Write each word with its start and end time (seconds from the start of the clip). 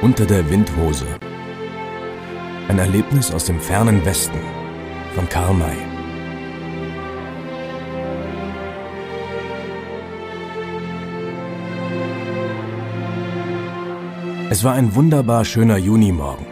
Unter 0.00 0.26
der 0.26 0.48
Windhose. 0.48 1.06
Ein 2.68 2.78
Erlebnis 2.78 3.32
aus 3.32 3.46
dem 3.46 3.58
fernen 3.58 4.04
Westen 4.04 4.38
von 5.16 5.28
Karl 5.28 5.54
May. 5.54 5.76
Es 14.50 14.62
war 14.62 14.74
ein 14.74 14.94
wunderbar 14.94 15.44
schöner 15.44 15.78
Junimorgen. 15.78 16.46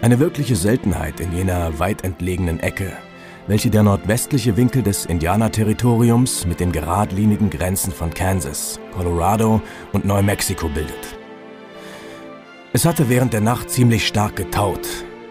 Eine 0.00 0.20
wirkliche 0.20 0.54
Seltenheit 0.54 1.18
in 1.18 1.32
jener 1.32 1.80
weit 1.80 2.04
entlegenen 2.04 2.60
Ecke, 2.60 2.92
welche 3.48 3.70
der 3.70 3.82
nordwestliche 3.82 4.56
Winkel 4.56 4.84
des 4.84 5.06
Indianerterritoriums 5.06 6.46
mit 6.46 6.60
den 6.60 6.70
geradlinigen 6.70 7.50
Grenzen 7.50 7.92
von 7.92 8.14
Kansas, 8.14 8.78
Colorado 8.94 9.60
und 9.92 10.04
Neumexiko 10.04 10.68
bildet. 10.68 11.21
Es 12.74 12.86
hatte 12.86 13.10
während 13.10 13.34
der 13.34 13.42
Nacht 13.42 13.68
ziemlich 13.68 14.06
stark 14.06 14.34
getaut. 14.34 14.88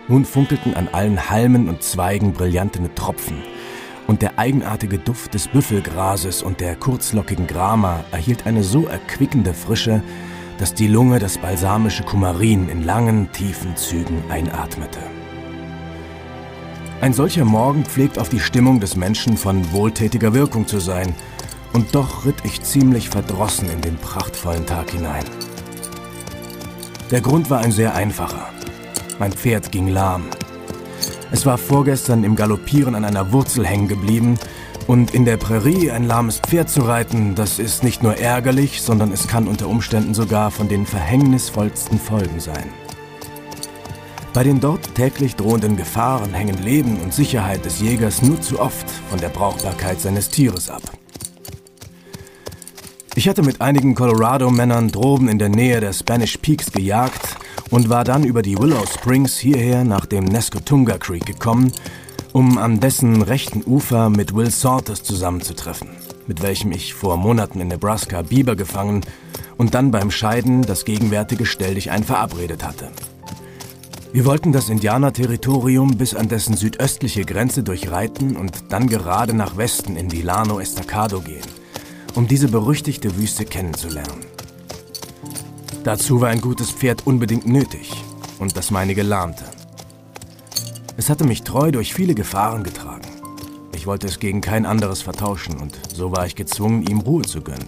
Nun 0.08 0.26
funkelten 0.26 0.76
an 0.76 0.88
allen 0.90 1.32
Halmen 1.32 1.70
und 1.70 1.82
Zweigen 1.82 2.34
brillantene 2.34 2.94
Tropfen, 2.94 3.42
und 4.06 4.22
der 4.22 4.38
eigenartige 4.38 5.00
Duft 5.00 5.34
des 5.34 5.48
Büffelgrases 5.48 6.44
und 6.44 6.60
der 6.60 6.76
kurzlockigen 6.76 7.48
Grama 7.48 8.04
erhielt 8.12 8.46
eine 8.46 8.64
so 8.64 8.86
erquickende 8.86 9.56
Frische, 9.56 10.04
dass 10.60 10.76
die 10.76 10.88
Lunge 10.88 11.18
das 11.18 11.40
balsamische 11.40 12.04
Kumarin 12.04 12.70
in 12.70 12.84
langen, 12.84 13.32
tiefen 13.32 13.76
Zügen 13.76 14.22
einatmete. 14.30 15.00
Ein 17.02 17.14
solcher 17.14 17.46
Morgen 17.46 17.86
pflegt 17.86 18.20
auf 18.20 18.30
die 18.30 18.40
Stimmung 18.40 18.80
des 18.80 18.96
Menschen 18.96 19.36
von 19.36 19.72
wohltätiger 19.72 20.36
Wirkung 20.36 20.68
zu 20.68 20.80
sein, 20.80 21.16
und 21.74 21.96
doch 21.96 22.24
ritt 22.24 22.44
ich 22.44 22.62
ziemlich 22.62 23.10
verdrossen 23.10 23.68
in 23.72 23.82
den 23.82 23.98
prachtvollen 23.98 24.68
Tag 24.68 24.92
hinein. 24.92 25.26
Der 27.12 27.20
Grund 27.20 27.50
war 27.50 27.60
ein 27.60 27.74
sehr 27.74 27.94
einfacher. 27.94 28.48
Mein 29.20 29.34
Pferd 29.34 29.74
ging 29.74 29.90
lahm. 29.90 30.24
Es 31.30 31.46
war 31.46 31.58
vorgestern 31.58 32.24
im 32.24 32.38
Galoppieren 32.38 32.96
an 32.96 33.04
einer 33.04 33.34
Wurzel 33.34 33.66
hängen 33.66 33.90
geblieben 33.90 34.40
und 34.88 35.14
in 35.14 35.26
der 35.26 35.36
Prärie 35.36 35.92
ein 35.92 36.06
lahmes 36.06 36.40
Pferd 36.40 36.70
zu 36.70 36.82
reiten, 36.82 37.36
das 37.36 37.60
ist 37.60 37.84
nicht 37.84 38.02
nur 38.02 38.18
ärgerlich, 38.18 38.82
sondern 38.82 39.12
es 39.12 39.28
kann 39.28 39.50
unter 39.50 39.68
Umständen 39.68 40.14
sogar 40.14 40.52
von 40.52 40.70
den 40.70 40.86
verhängnisvollsten 40.86 42.00
Folgen 42.00 42.40
sein. 42.40 42.70
Bei 44.34 44.44
den 44.44 44.62
dort 44.62 44.96
täglich 44.96 45.36
drohenden 45.36 45.76
Gefahren 45.76 46.34
hängen 46.34 46.64
Leben 46.64 46.98
und 47.02 47.14
Sicherheit 47.14 47.66
des 47.66 47.82
Jägers 47.82 48.22
nur 48.22 48.40
zu 48.40 48.58
oft 48.58 48.90
von 49.10 49.20
der 49.20 49.30
Brauchbarkeit 49.30 50.00
seines 50.00 50.30
Tieres 50.30 50.70
ab. 50.70 50.82
Ich 53.14 53.28
hatte 53.28 53.44
mit 53.44 53.60
einigen 53.60 53.94
Colorado-Männern 53.94 54.90
droben 54.90 55.28
in 55.28 55.38
der 55.38 55.50
Nähe 55.50 55.82
der 55.82 55.92
Spanish 55.92 56.38
Peaks 56.38 56.72
gejagt 56.72 57.36
und 57.70 57.90
war 57.90 58.06
dann 58.06 58.24
über 58.24 58.42
die 58.42 58.58
Willow 58.58 58.86
Springs 58.86 59.38
hierher 59.38 59.84
nach 59.84 60.06
dem 60.06 60.24
Nescotunga 60.24 60.98
Creek 60.98 61.26
gekommen, 61.26 61.74
um 62.32 62.58
an 62.58 62.80
dessen 62.80 63.22
rechten 63.22 63.64
Ufer 63.66 64.10
mit 64.10 64.34
Will 64.34 64.50
Salters 64.50 65.04
zusammenzutreffen, 65.04 65.90
mit 66.26 66.42
welchem 66.42 66.72
ich 66.72 66.94
vor 66.94 67.18
Monaten 67.18 67.60
in 67.60 67.68
Nebraska 67.68 68.22
Biber 68.22 68.56
gefangen 68.56 69.02
und 69.58 69.74
dann 69.74 69.92
beim 69.92 70.10
Scheiden 70.10 70.62
das 70.62 70.86
gegenwärtige 70.86 71.46
Stelldichein 71.46 72.06
verabredet 72.06 72.64
hatte. 72.64 72.88
Wir 74.14 74.24
wollten 74.24 74.54
das 74.54 74.70
Indianerterritorium 74.70 75.98
bis 75.98 76.16
an 76.16 76.30
dessen 76.30 76.56
südöstliche 76.56 77.26
Grenze 77.26 77.64
durchreiten 77.64 78.38
und 78.38 78.72
dann 78.72 78.88
gerade 78.88 79.34
nach 79.34 79.58
Westen 79.58 79.98
in 79.98 80.08
die 80.08 80.22
Lano 80.22 80.60
Estacado 80.60 81.20
gehen, 81.20 81.44
um 82.16 82.28
diese 82.28 82.48
berüchtigte 82.48 83.16
Wüste 83.18 83.46
kennenzulernen. 83.46 84.26
Dazu 85.84 86.22
war 86.22 86.30
ein 86.30 86.42
gutes 86.42 86.72
Pferd 86.72 87.08
unbedingt 87.08 87.48
nötig 87.48 87.92
und 88.40 88.56
das 88.56 88.72
meinige 88.72 89.04
lahmte. 89.04 89.46
Es 90.98 91.10
hatte 91.10 91.24
mich 91.24 91.44
treu 91.44 91.72
durch 91.72 91.94
viele 91.94 92.14
Gefahren 92.14 92.64
getragen. 92.64 93.08
Ich 93.74 93.88
wollte 93.88 94.08
es 94.08 94.20
gegen 94.20 94.42
kein 94.42 94.66
anderes 94.66 95.02
vertauschen 95.02 95.58
und 95.58 95.80
so 95.94 96.12
war 96.12 96.28
ich 96.28 96.36
gezwungen, 96.36 96.86
ihm 96.86 97.00
Ruhe 97.00 97.24
zu 97.24 97.42
gönnen, 97.42 97.68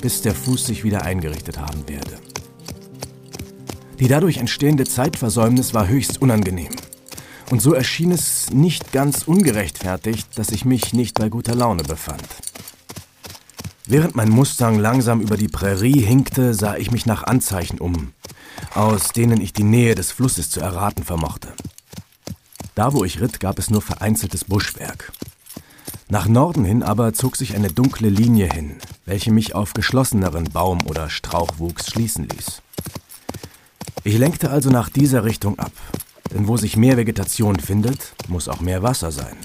bis 0.00 0.22
der 0.22 0.34
Fuß 0.34 0.66
sich 0.66 0.84
wieder 0.84 1.02
eingerichtet 1.02 1.58
haben 1.58 1.88
werde. 1.88 2.18
Die 3.98 4.08
dadurch 4.08 4.38
entstehende 4.38 4.84
Zeitversäumnis 4.84 5.74
war 5.74 5.88
höchst 5.88 6.22
unangenehm. 6.22 6.70
Und 7.50 7.60
so 7.60 7.74
erschien 7.74 8.12
es 8.12 8.50
nicht 8.50 8.92
ganz 8.92 9.24
ungerechtfertigt, 9.24 10.38
dass 10.38 10.52
ich 10.52 10.64
mich 10.64 10.94
nicht 10.94 11.18
bei 11.18 11.28
guter 11.28 11.56
Laune 11.56 11.82
befand. 11.82 12.22
Während 13.90 14.14
mein 14.14 14.30
Mustang 14.30 14.78
langsam 14.78 15.20
über 15.20 15.36
die 15.36 15.48
Prärie 15.48 16.00
hinkte, 16.00 16.54
sah 16.54 16.76
ich 16.76 16.92
mich 16.92 17.06
nach 17.06 17.24
Anzeichen 17.24 17.80
um, 17.80 18.12
aus 18.72 19.08
denen 19.08 19.40
ich 19.40 19.52
die 19.52 19.64
Nähe 19.64 19.96
des 19.96 20.12
Flusses 20.12 20.48
zu 20.48 20.60
erraten 20.60 21.02
vermochte. 21.02 21.48
Da, 22.76 22.92
wo 22.92 23.02
ich 23.02 23.20
ritt, 23.20 23.40
gab 23.40 23.58
es 23.58 23.68
nur 23.68 23.82
vereinzeltes 23.82 24.44
Buschwerk. 24.44 25.10
Nach 26.08 26.28
Norden 26.28 26.64
hin 26.64 26.84
aber 26.84 27.14
zog 27.14 27.34
sich 27.34 27.56
eine 27.56 27.72
dunkle 27.72 28.10
Linie 28.10 28.48
hin, 28.48 28.76
welche 29.06 29.32
mich 29.32 29.56
auf 29.56 29.72
geschlosseneren 29.72 30.44
Baum- 30.44 30.86
oder 30.86 31.10
Strauchwuchs 31.10 31.90
schließen 31.90 32.28
ließ. 32.28 32.62
Ich 34.04 34.16
lenkte 34.16 34.50
also 34.50 34.70
nach 34.70 34.88
dieser 34.88 35.24
Richtung 35.24 35.58
ab, 35.58 35.72
denn 36.32 36.46
wo 36.46 36.56
sich 36.56 36.76
mehr 36.76 36.96
Vegetation 36.96 37.58
findet, 37.58 38.14
muss 38.28 38.46
auch 38.46 38.60
mehr 38.60 38.84
Wasser 38.84 39.10
sein. 39.10 39.36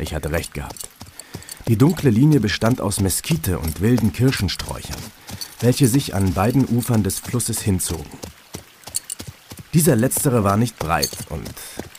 Ich 0.00 0.16
hatte 0.16 0.32
recht 0.32 0.52
gehabt. 0.52 0.88
Die 1.66 1.78
dunkle 1.78 2.10
Linie 2.10 2.40
bestand 2.40 2.82
aus 2.82 3.00
Meskite 3.00 3.58
und 3.58 3.80
wilden 3.80 4.12
Kirschensträuchern, 4.12 5.00
welche 5.60 5.88
sich 5.88 6.14
an 6.14 6.34
beiden 6.34 6.66
Ufern 6.66 7.02
des 7.02 7.20
Flusses 7.20 7.62
hinzogen. 7.62 8.18
Dieser 9.72 9.96
letztere 9.96 10.44
war 10.44 10.58
nicht 10.58 10.78
breit 10.78 11.10
und 11.30 11.50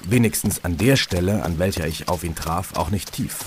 wenigstens 0.03 0.63
an 0.63 0.77
der 0.77 0.95
Stelle, 0.95 1.43
an 1.43 1.57
welcher 1.57 1.87
ich 1.87 2.07
auf 2.07 2.23
ihn 2.23 2.35
traf, 2.35 2.77
auch 2.77 2.91
nicht 2.91 3.11
tief. 3.11 3.39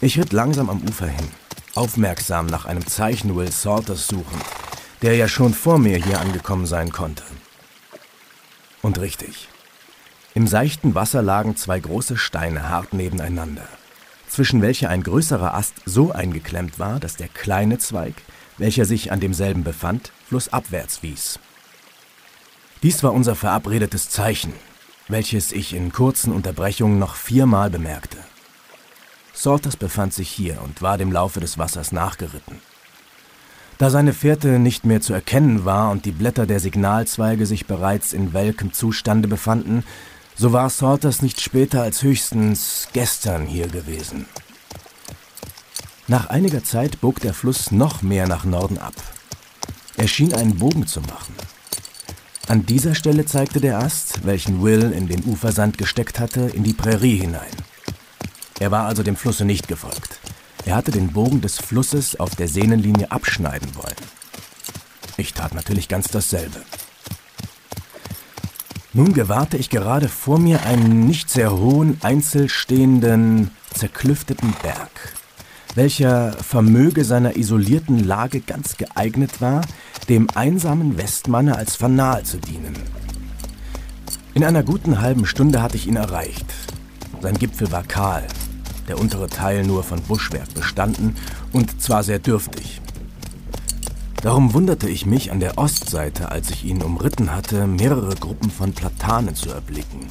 Ich 0.00 0.18
ritt 0.18 0.32
langsam 0.32 0.70
am 0.70 0.82
Ufer 0.82 1.08
hin, 1.08 1.28
aufmerksam 1.74 2.46
nach 2.46 2.64
einem 2.64 2.86
Zeichen 2.86 3.36
Will 3.36 3.52
Salters 3.52 4.08
suchend, 4.08 4.42
der 5.02 5.14
ja 5.14 5.28
schon 5.28 5.52
vor 5.52 5.78
mir 5.78 5.98
hier 5.98 6.20
angekommen 6.20 6.66
sein 6.66 6.90
konnte. 6.90 7.22
Und 8.80 8.98
richtig. 8.98 9.48
Im 10.34 10.46
seichten 10.46 10.94
Wasser 10.94 11.22
lagen 11.22 11.56
zwei 11.56 11.80
große 11.80 12.16
Steine 12.16 12.68
hart 12.68 12.92
nebeneinander, 12.92 13.68
zwischen 14.28 14.62
welche 14.62 14.88
ein 14.88 15.02
größerer 15.02 15.54
Ast 15.54 15.74
so 15.84 16.12
eingeklemmt 16.12 16.78
war, 16.78 17.00
dass 17.00 17.16
der 17.16 17.28
kleine 17.28 17.78
Zweig, 17.78 18.14
welcher 18.58 18.84
sich 18.84 19.12
an 19.12 19.20
demselben 19.20 19.64
befand, 19.64 20.12
flussabwärts 20.28 21.02
wies. 21.02 21.38
Dies 22.82 23.02
war 23.02 23.12
unser 23.12 23.34
verabredetes 23.34 24.08
Zeichen, 24.08 24.52
welches 25.08 25.52
ich 25.52 25.74
in 25.74 25.92
kurzen 25.92 26.32
Unterbrechungen 26.32 26.98
noch 26.98 27.14
viermal 27.14 27.70
bemerkte. 27.70 28.18
Salters 29.32 29.76
befand 29.76 30.14
sich 30.14 30.30
hier 30.30 30.62
und 30.62 30.82
war 30.82 30.98
dem 30.98 31.12
Laufe 31.12 31.40
des 31.40 31.58
Wassers 31.58 31.92
nachgeritten. 31.92 32.60
Da 33.78 33.90
seine 33.90 34.14
Fährte 34.14 34.58
nicht 34.58 34.86
mehr 34.86 35.02
zu 35.02 35.12
erkennen 35.12 35.66
war 35.66 35.90
und 35.90 36.06
die 36.06 36.12
Blätter 36.12 36.46
der 36.46 36.60
Signalzweige 36.60 37.44
sich 37.44 37.66
bereits 37.66 38.14
in 38.14 38.32
welkem 38.32 38.72
Zustande 38.72 39.28
befanden, 39.28 39.84
so 40.36 40.52
war 40.52 40.68
Salters 40.68 41.22
nicht 41.22 41.40
später 41.40 41.82
als 41.82 42.02
höchstens 42.02 42.88
gestern 42.92 43.46
hier 43.46 43.68
gewesen. 43.68 44.26
Nach 46.08 46.26
einiger 46.26 46.62
Zeit 46.62 47.00
bog 47.00 47.20
der 47.20 47.34
Fluss 47.34 47.72
noch 47.72 48.02
mehr 48.02 48.28
nach 48.28 48.44
Norden 48.44 48.78
ab. 48.78 48.94
Er 49.96 50.08
schien 50.08 50.34
einen 50.34 50.58
Bogen 50.58 50.86
zu 50.86 51.00
machen. 51.00 51.34
An 52.48 52.64
dieser 52.64 52.94
Stelle 52.94 53.24
zeigte 53.24 53.60
der 53.60 53.78
Ast, 53.78 54.24
welchen 54.24 54.62
Will 54.62 54.92
in 54.92 55.08
den 55.08 55.24
Ufersand 55.24 55.78
gesteckt 55.78 56.20
hatte, 56.20 56.42
in 56.42 56.62
die 56.62 56.74
Prärie 56.74 57.16
hinein. 57.16 57.50
Er 58.60 58.70
war 58.70 58.86
also 58.86 59.02
dem 59.02 59.16
Flusse 59.16 59.44
nicht 59.44 59.66
gefolgt. 59.66 60.20
Er 60.64 60.76
hatte 60.76 60.90
den 60.90 61.12
Bogen 61.12 61.40
des 61.40 61.58
Flusses 61.58 62.20
auf 62.20 62.36
der 62.36 62.48
Sehnenlinie 62.48 63.10
abschneiden 63.10 63.74
wollen. 63.74 63.96
Ich 65.16 65.32
tat 65.32 65.54
natürlich 65.54 65.88
ganz 65.88 66.08
dasselbe. 66.08 66.60
Nun 68.96 69.12
gewahrte 69.12 69.58
ich 69.58 69.68
gerade 69.68 70.08
vor 70.08 70.38
mir 70.38 70.62
einen 70.62 71.06
nicht 71.06 71.28
sehr 71.28 71.52
hohen, 71.52 71.98
einzelstehenden, 72.00 73.50
zerklüfteten 73.74 74.54
Berg, 74.62 75.12
welcher 75.74 76.32
vermöge 76.32 77.04
seiner 77.04 77.36
isolierten 77.36 78.02
Lage 78.02 78.40
ganz 78.40 78.78
geeignet 78.78 79.42
war, 79.42 79.60
dem 80.08 80.28
einsamen 80.34 80.96
Westmanne 80.96 81.56
als 81.56 81.76
Fanal 81.76 82.22
zu 82.22 82.38
dienen. 82.38 82.72
In 84.32 84.42
einer 84.42 84.62
guten 84.62 84.98
halben 85.02 85.26
Stunde 85.26 85.60
hatte 85.60 85.76
ich 85.76 85.86
ihn 85.86 85.96
erreicht. 85.96 86.46
Sein 87.20 87.36
Gipfel 87.36 87.70
war 87.70 87.82
kahl, 87.82 88.26
der 88.88 88.98
untere 88.98 89.28
Teil 89.28 89.62
nur 89.62 89.84
von 89.84 90.00
Buschwerk 90.00 90.54
bestanden 90.54 91.16
und 91.52 91.82
zwar 91.82 92.02
sehr 92.02 92.18
dürftig. 92.18 92.80
Darum 94.22 94.54
wunderte 94.54 94.88
ich 94.88 95.06
mich 95.06 95.30
an 95.30 95.40
der 95.40 95.58
Ostseite, 95.58 96.30
als 96.30 96.50
ich 96.50 96.64
ihn 96.64 96.82
umritten 96.82 97.34
hatte, 97.34 97.66
mehrere 97.66 98.14
Gruppen 98.14 98.50
von 98.50 98.72
Platanen 98.72 99.34
zu 99.34 99.50
erblicken, 99.50 100.06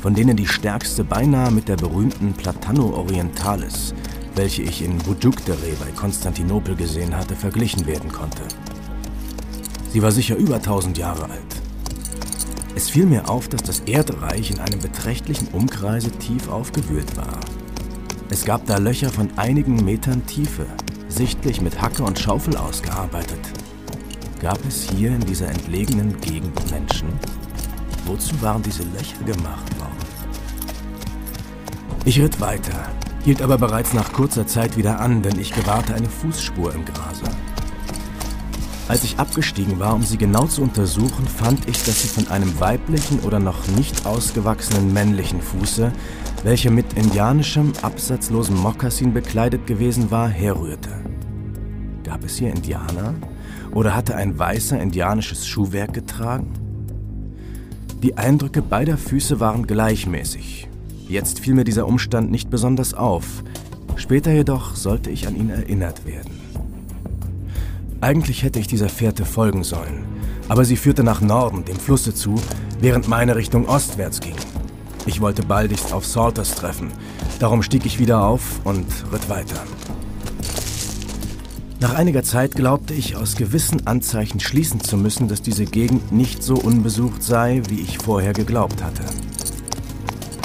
von 0.00 0.14
denen 0.14 0.36
die 0.36 0.46
stärkste 0.46 1.04
beinahe 1.04 1.50
mit 1.50 1.68
der 1.68 1.76
berühmten 1.76 2.32
Platano 2.32 2.94
orientalis, 2.94 3.94
welche 4.36 4.62
ich 4.62 4.82
in 4.82 4.98
Bujukdere 4.98 5.72
bei 5.80 5.90
Konstantinopel 5.90 6.76
gesehen 6.76 7.16
hatte, 7.16 7.34
verglichen 7.34 7.86
werden 7.86 8.12
konnte. 8.12 8.42
Sie 9.92 10.02
war 10.02 10.12
sicher 10.12 10.36
über 10.36 10.56
1000 10.56 10.96
Jahre 10.96 11.24
alt. 11.24 11.56
Es 12.76 12.90
fiel 12.90 13.06
mir 13.06 13.28
auf, 13.28 13.48
dass 13.48 13.64
das 13.64 13.80
Erdreich 13.80 14.52
in 14.52 14.60
einem 14.60 14.78
beträchtlichen 14.78 15.48
Umkreise 15.48 16.12
tief 16.12 16.48
aufgewühlt 16.48 17.16
war. 17.16 17.40
Es 18.30 18.44
gab 18.44 18.66
da 18.66 18.78
Löcher 18.78 19.08
von 19.08 19.30
einigen 19.36 19.84
Metern 19.84 20.24
Tiefe, 20.26 20.66
sichtlich 21.18 21.60
mit 21.60 21.82
Hacke 21.82 22.04
und 22.04 22.16
Schaufel 22.16 22.56
ausgearbeitet. 22.56 23.40
Gab 24.40 24.64
es 24.68 24.88
hier 24.88 25.08
in 25.10 25.18
dieser 25.18 25.48
entlegenen 25.48 26.20
Gegend 26.20 26.54
Menschen? 26.70 27.08
Wozu 28.06 28.40
waren 28.40 28.62
diese 28.62 28.84
Löcher 28.84 29.24
gemacht 29.26 29.80
worden? 29.80 29.96
Ich 32.04 32.20
ritt 32.20 32.40
weiter, 32.40 32.88
hielt 33.24 33.42
aber 33.42 33.58
bereits 33.58 33.94
nach 33.94 34.12
kurzer 34.12 34.46
Zeit 34.46 34.76
wieder 34.76 35.00
an, 35.00 35.20
denn 35.20 35.40
ich 35.40 35.52
gewahrte 35.52 35.92
eine 35.92 36.08
Fußspur 36.08 36.72
im 36.72 36.84
Grase. 36.84 37.24
Als 38.88 39.04
ich 39.04 39.18
abgestiegen 39.18 39.78
war, 39.78 39.94
um 39.94 40.02
sie 40.02 40.16
genau 40.16 40.46
zu 40.46 40.62
untersuchen, 40.62 41.26
fand 41.26 41.68
ich, 41.68 41.84
dass 41.84 42.00
sie 42.00 42.08
von 42.08 42.28
einem 42.28 42.58
weiblichen 42.58 43.20
oder 43.20 43.38
noch 43.38 43.68
nicht 43.68 44.06
ausgewachsenen 44.06 44.94
männlichen 44.94 45.42
Fuße, 45.42 45.92
welcher 46.42 46.70
mit 46.70 46.94
indianischem, 46.94 47.74
absatzlosem 47.82 48.56
Mokassin 48.56 49.12
bekleidet 49.12 49.66
gewesen 49.66 50.10
war, 50.10 50.30
herrührte. 50.30 50.88
Gab 52.02 52.24
es 52.24 52.38
hier 52.38 52.48
Indianer? 52.48 53.14
Oder 53.74 53.94
hatte 53.94 54.16
ein 54.16 54.38
Weißer 54.38 54.80
indianisches 54.80 55.46
Schuhwerk 55.46 55.92
getragen? 55.92 56.50
Die 58.02 58.16
Eindrücke 58.16 58.62
beider 58.62 58.96
Füße 58.96 59.38
waren 59.38 59.66
gleichmäßig. 59.66 60.66
Jetzt 61.06 61.40
fiel 61.40 61.52
mir 61.54 61.64
dieser 61.64 61.86
Umstand 61.86 62.30
nicht 62.30 62.48
besonders 62.48 62.94
auf. 62.94 63.44
Später 63.96 64.32
jedoch 64.32 64.76
sollte 64.76 65.10
ich 65.10 65.26
an 65.26 65.36
ihn 65.36 65.50
erinnert 65.50 66.06
werden. 66.06 66.47
Eigentlich 68.00 68.44
hätte 68.44 68.60
ich 68.60 68.68
dieser 68.68 68.88
Fährte 68.88 69.24
folgen 69.24 69.64
sollen, 69.64 70.04
aber 70.48 70.64
sie 70.64 70.76
führte 70.76 71.02
nach 71.02 71.20
Norden, 71.20 71.64
dem 71.64 71.76
Flusse 71.76 72.14
zu, 72.14 72.40
während 72.80 73.08
meine 73.08 73.34
Richtung 73.34 73.66
ostwärts 73.66 74.20
ging. 74.20 74.36
Ich 75.06 75.20
wollte 75.20 75.42
baldigst 75.42 75.92
auf 75.92 76.06
Salters 76.06 76.54
treffen, 76.54 76.92
darum 77.40 77.62
stieg 77.62 77.86
ich 77.86 77.98
wieder 77.98 78.24
auf 78.24 78.60
und 78.64 78.86
ritt 79.12 79.28
weiter. 79.28 79.64
Nach 81.80 81.94
einiger 81.94 82.22
Zeit 82.22 82.54
glaubte 82.54 82.94
ich 82.94 83.16
aus 83.16 83.34
gewissen 83.34 83.86
Anzeichen 83.86 84.38
schließen 84.38 84.80
zu 84.80 84.96
müssen, 84.96 85.26
dass 85.26 85.42
diese 85.42 85.64
Gegend 85.64 86.12
nicht 86.12 86.42
so 86.44 86.54
unbesucht 86.54 87.22
sei, 87.22 87.62
wie 87.68 87.80
ich 87.80 87.98
vorher 87.98 88.32
geglaubt 88.32 88.82
hatte. 88.82 89.02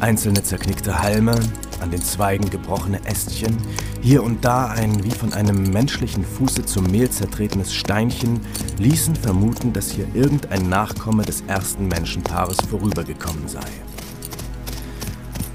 Einzelne 0.02 0.42
zerknickte 0.44 1.02
Halme, 1.02 1.36
an 1.84 1.92
den 1.92 2.02
Zweigen 2.02 2.50
gebrochene 2.50 3.06
Ästchen, 3.06 3.58
hier 4.02 4.24
und 4.24 4.44
da 4.44 4.68
ein 4.68 5.04
wie 5.04 5.12
von 5.12 5.34
einem 5.34 5.70
menschlichen 5.70 6.24
Fuße 6.24 6.66
zum 6.66 6.86
Mehl 6.86 7.10
zertretenes 7.10 7.74
Steinchen 7.74 8.40
ließen 8.80 9.16
vermuten, 9.16 9.74
dass 9.74 9.92
hier 9.92 10.08
irgendein 10.14 10.70
Nachkomme 10.70 11.24
des 11.24 11.42
ersten 11.48 11.90
Menschenpaares 11.90 12.58
vorübergekommen 12.70 13.48
sei. 13.48 13.60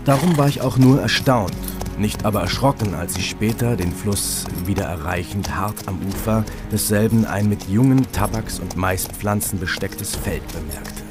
Darum 0.04 0.36
war 0.36 0.48
ich 0.48 0.60
auch 0.60 0.76
nur 0.76 1.00
erstaunt, 1.00 1.56
nicht 1.98 2.24
aber 2.24 2.42
erschrocken, 2.42 2.94
als 2.94 3.16
ich 3.16 3.28
später, 3.28 3.76
den 3.76 3.92
Fluss 3.92 4.44
wieder 4.66 4.84
erreichend, 4.84 5.56
hart 5.56 5.88
am 5.88 5.98
Ufer 6.06 6.44
desselben 6.70 7.24
ein 7.24 7.48
mit 7.48 7.68
jungen 7.68 8.06
Tabaks- 8.12 8.60
und 8.60 8.76
Maispflanzen 8.76 9.58
bestecktes 9.58 10.14
Feld 10.14 10.46
bemerkte. 10.52 11.07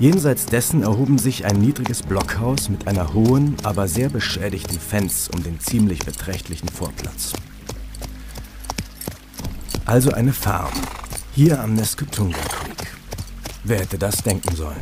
Jenseits 0.00 0.46
dessen 0.46 0.82
erhoben 0.82 1.18
sich 1.18 1.44
ein 1.44 1.60
niedriges 1.60 2.02
Blockhaus 2.02 2.70
mit 2.70 2.88
einer 2.88 3.12
hohen, 3.12 3.54
aber 3.64 3.86
sehr 3.86 4.08
beschädigten 4.08 4.80
Fenz 4.80 5.28
um 5.30 5.42
den 5.42 5.60
ziemlich 5.60 5.98
beträchtlichen 5.98 6.70
Vorplatz. 6.70 7.34
Also 9.84 10.12
eine 10.12 10.32
Farm, 10.32 10.72
hier 11.34 11.60
am 11.60 11.74
Neskutunga 11.74 12.38
Creek. 12.38 12.92
Wer 13.64 13.80
hätte 13.80 13.98
das 13.98 14.22
denken 14.22 14.56
sollen? 14.56 14.78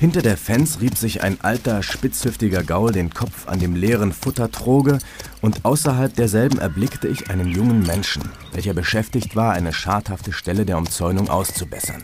Hinter 0.00 0.22
der 0.22 0.36
Fenz 0.36 0.80
rieb 0.80 0.96
sich 0.96 1.22
ein 1.22 1.40
alter, 1.40 1.84
spitzhüftiger 1.84 2.64
Gaul 2.64 2.90
den 2.90 3.10
Kopf 3.10 3.46
an 3.46 3.60
dem 3.60 3.76
leeren 3.76 4.12
Futtertroge 4.12 4.98
und 5.40 5.64
außerhalb 5.64 6.12
derselben 6.16 6.58
erblickte 6.58 7.06
ich 7.06 7.30
einen 7.30 7.46
jungen 7.46 7.84
Menschen, 7.86 8.22
welcher 8.52 8.74
beschäftigt 8.74 9.36
war, 9.36 9.52
eine 9.52 9.72
schadhafte 9.72 10.32
Stelle 10.32 10.66
der 10.66 10.78
Umzäunung 10.78 11.28
auszubessern. 11.28 12.02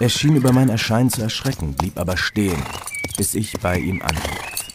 Er 0.00 0.08
schien 0.08 0.34
über 0.34 0.52
mein 0.52 0.68
Erscheinen 0.68 1.10
zu 1.10 1.22
erschrecken, 1.22 1.74
blieb 1.74 1.98
aber 1.98 2.16
stehen, 2.16 2.60
bis 3.16 3.34
ich 3.34 3.52
bei 3.60 3.78
ihm 3.78 4.02
anhielt. 4.02 4.72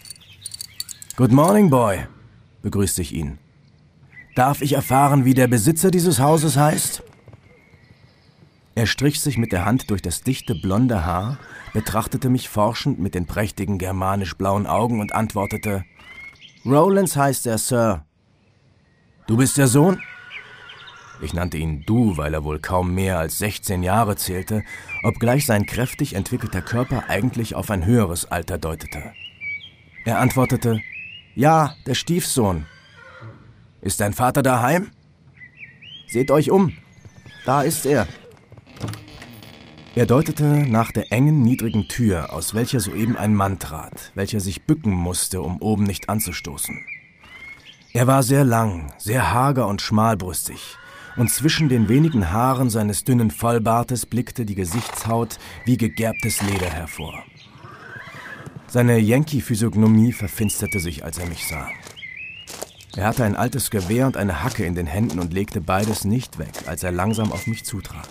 Good 1.16 1.32
morning, 1.32 1.68
Boy, 1.68 2.06
begrüßte 2.62 3.02
ich 3.02 3.12
ihn. 3.12 3.38
Darf 4.34 4.62
ich 4.62 4.72
erfahren, 4.72 5.26
wie 5.26 5.34
der 5.34 5.48
Besitzer 5.48 5.90
dieses 5.90 6.20
Hauses 6.20 6.56
heißt? 6.56 7.02
Er 8.74 8.86
strich 8.86 9.20
sich 9.20 9.36
mit 9.36 9.52
der 9.52 9.66
Hand 9.66 9.90
durch 9.90 10.00
das 10.00 10.22
dichte 10.22 10.54
blonde 10.54 11.04
Haar, 11.04 11.38
betrachtete 11.74 12.30
mich 12.30 12.48
forschend 12.48 12.98
mit 12.98 13.14
den 13.14 13.26
prächtigen 13.26 13.76
germanisch-blauen 13.76 14.66
Augen 14.66 15.00
und 15.00 15.12
antwortete, 15.14 15.84
Rowlands 16.64 17.16
heißt 17.16 17.46
er, 17.46 17.58
Sir. 17.58 18.06
Du 19.26 19.36
bist 19.36 19.58
der 19.58 19.68
Sohn? 19.68 20.00
Ich 21.22 21.34
nannte 21.34 21.58
ihn 21.58 21.84
Du, 21.84 22.16
weil 22.16 22.32
er 22.32 22.44
wohl 22.44 22.58
kaum 22.58 22.94
mehr 22.94 23.18
als 23.18 23.38
16 23.38 23.82
Jahre 23.82 24.16
zählte, 24.16 24.64
obgleich 25.02 25.44
sein 25.44 25.66
kräftig 25.66 26.14
entwickelter 26.14 26.62
Körper 26.62 27.04
eigentlich 27.08 27.54
auf 27.54 27.70
ein 27.70 27.84
höheres 27.84 28.24
Alter 28.24 28.56
deutete. 28.58 29.12
Er 30.04 30.18
antwortete, 30.18 30.80
Ja, 31.34 31.74
der 31.86 31.94
Stiefsohn. 31.94 32.66
Ist 33.82 34.00
dein 34.00 34.14
Vater 34.14 34.42
daheim? 34.42 34.90
Seht 36.08 36.30
euch 36.30 36.50
um. 36.50 36.72
Da 37.44 37.62
ist 37.62 37.84
er. 37.86 38.06
Er 39.94 40.06
deutete 40.06 40.44
nach 40.44 40.92
der 40.92 41.12
engen, 41.12 41.42
niedrigen 41.42 41.88
Tür, 41.88 42.32
aus 42.32 42.54
welcher 42.54 42.80
soeben 42.80 43.16
ein 43.16 43.34
Mann 43.34 43.58
trat, 43.58 44.12
welcher 44.14 44.40
sich 44.40 44.62
bücken 44.62 44.92
musste, 44.92 45.42
um 45.42 45.60
oben 45.60 45.84
nicht 45.84 46.08
anzustoßen. 46.08 46.84
Er 47.92 48.06
war 48.06 48.22
sehr 48.22 48.44
lang, 48.44 48.92
sehr 48.98 49.34
hager 49.34 49.66
und 49.66 49.82
schmalbrüstig, 49.82 50.78
und 51.16 51.30
zwischen 51.30 51.68
den 51.68 51.88
wenigen 51.88 52.30
Haaren 52.30 52.70
seines 52.70 53.04
dünnen 53.04 53.30
Vollbartes 53.30 54.06
blickte 54.06 54.44
die 54.44 54.54
Gesichtshaut 54.54 55.38
wie 55.64 55.76
gegerbtes 55.76 56.40
Leder 56.42 56.70
hervor. 56.70 57.22
Seine 58.66 58.98
Yankee-Physiognomie 58.98 60.12
verfinsterte 60.12 60.78
sich, 60.78 61.04
als 61.04 61.18
er 61.18 61.26
mich 61.26 61.46
sah. 61.48 61.68
Er 62.96 63.06
hatte 63.06 63.24
ein 63.24 63.36
altes 63.36 63.70
Gewehr 63.70 64.06
und 64.06 64.16
eine 64.16 64.42
Hacke 64.42 64.64
in 64.64 64.74
den 64.74 64.86
Händen 64.86 65.18
und 65.18 65.32
legte 65.32 65.60
beides 65.60 66.04
nicht 66.04 66.38
weg, 66.38 66.52
als 66.66 66.82
er 66.82 66.92
langsam 66.92 67.32
auf 67.32 67.46
mich 67.46 67.64
zutrat. 67.64 68.08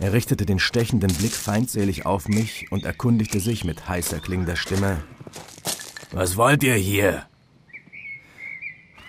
Er 0.00 0.14
richtete 0.14 0.46
den 0.46 0.58
stechenden 0.58 1.12
Blick 1.12 1.32
feindselig 1.32 2.06
auf 2.06 2.28
mich 2.28 2.70
und 2.70 2.84
erkundigte 2.84 3.40
sich 3.40 3.64
mit 3.64 3.88
heißer 3.88 4.20
klingender 4.20 4.56
Stimme. 4.56 5.02
Was 6.12 6.36
wollt 6.36 6.62
ihr 6.62 6.74
hier? 6.74 7.26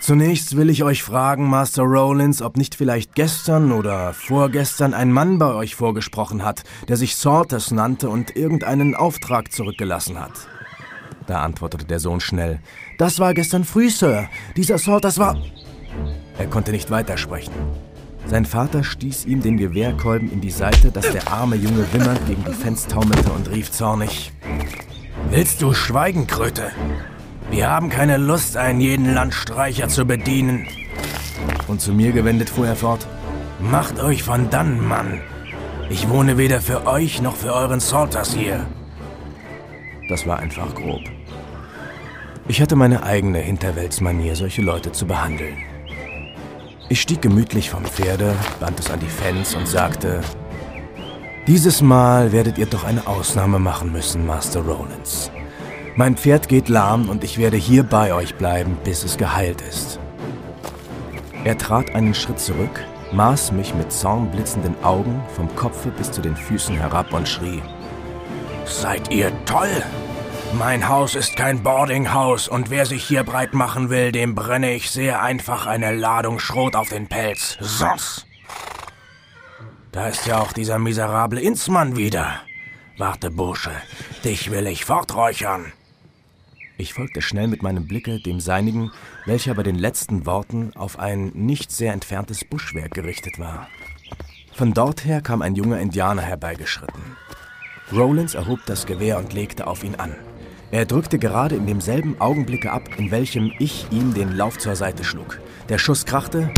Zunächst 0.01 0.58
will 0.58 0.72
ich 0.72 0.84
euch 0.84 1.03
fragen, 1.03 1.48
Master 1.48 1.84
Rollins, 1.84 2.41
ob 2.41 2.58
nicht 2.58 2.74
vielleicht 2.74 3.13
gestern 3.13 3.72
oder 3.72 4.13
vorgestern 4.13 4.96
ein 4.96 5.12
Mann 5.12 5.38
bei 5.38 5.53
euch 5.53 5.75
vorgesprochen 5.75 6.43
hat, 6.43 6.63
der 6.88 6.98
sich 6.98 7.15
Salters 7.15 7.70
nannte 7.70 8.10
und 8.10 8.36
irgendeinen 8.36 8.96
Auftrag 8.96 9.51
zurückgelassen 9.51 10.20
hat. 10.20 10.31
Da 11.27 11.43
antwortete 11.43 11.86
der 11.86 12.00
Sohn 12.00 12.20
schnell. 12.20 12.60
Das 12.98 13.20
war 13.20 13.36
gestern 13.36 13.63
früh, 13.63 13.91
Sir. 13.91 14.27
Dieser 14.58 14.79
Salters 14.79 15.20
war... 15.20 15.38
Er 16.39 16.48
konnte 16.48 16.72
nicht 16.72 16.89
weitersprechen. 16.89 17.53
Sein 18.25 18.46
Vater 18.46 18.84
stieß 18.84 19.25
ihm 19.25 19.43
den 19.43 19.58
Gewehrkolben 19.58 20.31
in 20.31 20.41
die 20.41 20.50
Seite, 20.50 20.91
dass 20.91 21.12
der 21.12 21.31
arme 21.31 21.58
Junge 21.58 21.86
wimmernd 21.93 22.25
gegen 22.25 22.43
die 22.43 22.53
Fenster 22.53 22.96
taumelte 22.96 23.31
und 23.31 23.51
rief 23.51 23.70
zornig. 23.70 24.31
Willst 25.29 25.62
du 25.62 25.74
schweigen, 25.74 26.25
Kröte? 26.25 26.72
Wir 27.51 27.70
haben 27.70 27.89
keine 27.89 28.15
Lust, 28.15 28.55
einen 28.55 28.79
jeden 28.79 29.13
Landstreicher 29.13 29.89
zu 29.89 30.05
bedienen. 30.05 30.67
Und 31.67 31.81
zu 31.81 31.91
mir 31.91 32.13
gewendet 32.13 32.50
fuhr 32.50 32.65
er 32.65 32.77
fort. 32.77 33.05
Macht 33.60 34.00
euch 34.00 34.24
von 34.24 34.50
dann, 34.50 34.79
Mann. 34.88 35.20
Ich 35.89 36.08
wohne 36.08 36.38
weder 36.38 36.62
für 36.62 36.88
euch 36.88 37.22
noch 37.22 37.36
für 37.36 37.53
euren 37.53 37.81
Salters 37.81 38.34
hier. 38.34 38.65
Das 40.08 40.25
war 40.25 40.39
einfach 40.39 40.74
grob. 40.74 41.01
Ich 42.48 42.62
hatte 42.62 42.77
meine 42.77 43.03
eigene 43.03 43.39
Hinterweltsmanier, 43.39 44.38
solche 44.38 44.62
Leute 44.62 44.93
zu 44.93 45.05
behandeln. 45.05 45.58
Ich 46.88 47.01
stieg 47.01 47.22
gemütlich 47.22 47.70
vom 47.70 47.84
Pferde, 47.84 48.34
band 48.62 48.79
es 48.79 48.89
an 48.89 49.01
die 49.01 49.08
Fens 49.08 49.55
und 49.55 49.67
sagte, 49.67 50.22
dieses 51.48 51.81
Mal 51.81 52.31
werdet 52.31 52.58
ihr 52.58 52.65
doch 52.65 52.86
eine 52.86 53.05
Ausnahme 53.08 53.60
machen 53.60 53.91
müssen, 53.91 54.25
Master 54.25 54.62
Rollins. 54.62 55.29
Mein 55.98 56.15
Pferd 56.15 56.48
geht 56.48 56.69
lahm 56.69 57.10
und 57.10 57.24
ich 57.24 57.38
werde 57.38 57.57
hier 57.57 57.83
bei 57.83 58.13
euch 58.13 58.36
bleiben, 58.36 58.77
bis 58.83 59.03
es 59.03 59.17
geheilt 59.17 59.62
ist. 59.62 60.00
Er 61.43 61.57
trat 61.57 61.93
einen 61.93 62.13
Schritt 62.13 62.39
zurück, 62.39 62.83
maß 63.12 63.51
mich 63.51 63.75
mit 63.75 63.91
zornblitzenden 63.91 64.81
Augen 64.83 65.21
vom 65.36 65.53
Kopfe 65.55 65.89
bis 65.89 66.10
zu 66.10 66.21
den 66.21 66.36
Füßen 66.36 66.75
herab 66.77 67.12
und 67.13 67.27
schrie, 67.27 67.62
Seid 68.65 69.12
ihr 69.12 69.33
toll? 69.45 69.83
Mein 70.53 70.88
Haus 70.88 71.15
ist 71.15 71.36
kein 71.36 71.62
Boardinghaus 71.62 72.48
und 72.48 72.69
wer 72.69 72.86
sich 72.86 73.03
hier 73.03 73.24
breit 73.24 73.53
machen 73.53 73.89
will, 73.89 74.13
dem 74.13 74.33
brenne 74.33 74.74
ich 74.74 74.91
sehr 74.91 75.21
einfach 75.21 75.65
eine 75.65 75.93
Ladung 75.93 76.39
Schrot 76.39 76.75
auf 76.75 76.88
den 76.88 77.07
Pelz. 77.07 77.57
Sonst. 77.60 78.27
Da 79.91 80.07
ist 80.07 80.25
ja 80.25 80.39
auch 80.39 80.53
dieser 80.53 80.79
miserable 80.79 81.41
Inzmann 81.41 81.98
wieder. 81.98 82.41
Warte, 82.98 83.29
Bursche, 83.29 83.71
dich 84.24 84.51
will 84.51 84.67
ich 84.67 84.86
forträuchern. 84.86 85.74
Ich 86.78 86.94
folgte 86.94 87.22
schnell 87.22 87.48
mit 87.48 87.63
meinem 87.63 87.88
Blicke 87.88 88.20
dem 88.20 88.40
seinigen, 88.40 88.92
welcher 89.25 89.54
bei 89.54 89.63
den 89.63 89.75
letzten 89.75 90.25
Worten 90.25 90.72
auf 90.75 90.98
ein 91.00 91.32
nicht 91.34 91.72
sehr 91.72 91.94
entferntes 91.94 92.44
Buschwerk 92.46 92.94
gerichtet 92.94 93.40
war. 93.40 93.68
Von 94.54 94.74
dort 94.74 95.06
her 95.06 95.22
kam 95.22 95.42
ein 95.42 95.56
junger 95.56 95.80
Indianer 95.80 96.22
herbeigeschritten. 96.22 97.01
Rollins 97.92 98.36
erhob 98.36 98.60
das 98.66 98.86
Gewehr 98.86 99.18
und 99.18 99.34
legte 99.34 99.68
auf 99.68 99.84
ihn 99.84 99.96
an. 99.96 100.16
Er 100.72 100.86
drückte 100.86 101.20
gerade 101.20 101.56
in 101.56 101.68
demselben 101.68 102.20
Augenblicke 102.22 102.72
ab, 102.72 102.84
in 102.98 103.12
welchem 103.12 103.51
ich 103.60 103.88
ihm 103.92 104.13
den 104.13 104.32
Lauf 104.32 104.58
zur 104.58 104.75
Seite 104.75 105.04
schlug. 105.04 105.40
Der 105.68 105.78
Schuss 105.78 106.06
krachte, 106.06 106.50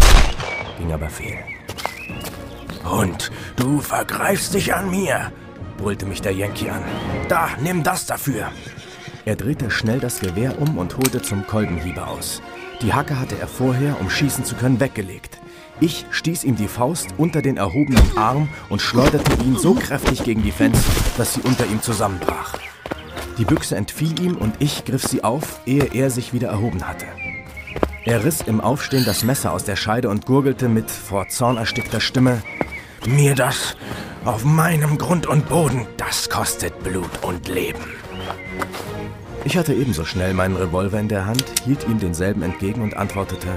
ging 0.77 0.91
aber 0.91 1.09
fehl. 1.09 1.39
Und 2.83 3.31
du 3.55 3.79
vergreifst 3.79 4.53
dich 4.53 4.73
an 4.73 4.91
mir, 4.91 5.31
brüllte 5.77 6.05
mich 6.05 6.21
der 6.21 6.33
Yankee 6.33 6.69
an. 6.69 6.83
Da, 7.27 7.49
nimm 7.61 7.81
das 7.81 8.05
dafür. 8.05 8.51
Er 9.25 9.37
drehte 9.37 9.71
schnell 9.71 9.99
das 9.99 10.19
Gewehr 10.19 10.59
um 10.59 10.77
und 10.77 10.97
holte 10.97 11.21
zum 11.21 11.47
Kolbenhiebe 11.47 12.05
aus. 12.05 12.41
Die 12.81 12.93
Hacke 12.93 13.19
hatte 13.19 13.37
er 13.39 13.47
vorher, 13.47 14.01
um 14.01 14.09
schießen 14.09 14.43
zu 14.43 14.55
können, 14.55 14.81
weggelegt. 14.81 15.39
Ich 15.79 16.05
stieß 16.11 16.43
ihm 16.43 16.57
die 16.57 16.67
Faust 16.67 17.07
unter 17.17 17.41
den 17.41 17.55
erhobenen 17.55 18.17
Arm 18.17 18.49
und 18.69 18.81
schleuderte 18.81 19.31
ihn 19.43 19.57
so 19.57 19.75
kräftig 19.75 20.23
gegen 20.23 20.43
die 20.43 20.51
Fenster, 20.51 20.91
dass 21.17 21.33
sie 21.33 21.41
unter 21.41 21.65
ihm 21.65 21.81
zusammenbrach. 21.81 22.57
Die 23.37 23.45
Büchse 23.45 23.77
entfiel 23.77 24.19
ihm 24.19 24.35
und 24.35 24.55
ich 24.59 24.83
griff 24.83 25.03
sie 25.03 25.23
auf, 25.23 25.61
ehe 25.65 25.89
er 25.93 26.09
sich 26.09 26.33
wieder 26.33 26.49
erhoben 26.49 26.87
hatte. 26.87 27.05
Er 28.05 28.25
riss 28.25 28.41
im 28.41 28.59
Aufstehen 28.59 29.05
das 29.05 29.23
Messer 29.23 29.53
aus 29.53 29.63
der 29.63 29.77
Scheide 29.77 30.09
und 30.09 30.25
gurgelte 30.25 30.67
mit 30.67 30.91
vor 30.91 31.29
Zorn 31.29 31.55
erstickter 31.55 32.01
Stimme: 32.01 32.43
Mir 33.07 33.33
das 33.33 33.77
auf 34.25 34.43
meinem 34.43 34.97
Grund 34.97 35.25
und 35.25 35.47
Boden, 35.47 35.87
das 35.97 36.29
kostet 36.29 36.83
Blut 36.83 37.23
und 37.23 37.47
Leben. 37.47 38.03
Ich 39.45 39.57
hatte 39.57 39.73
ebenso 39.73 40.05
schnell 40.05 40.33
meinen 40.33 40.55
Revolver 40.55 40.99
in 40.99 41.09
der 41.09 41.25
Hand, 41.25 41.43
hielt 41.65 41.85
ihm 41.87 41.99
denselben 41.99 42.43
entgegen 42.43 42.81
und 42.81 42.95
antwortete: 42.95 43.49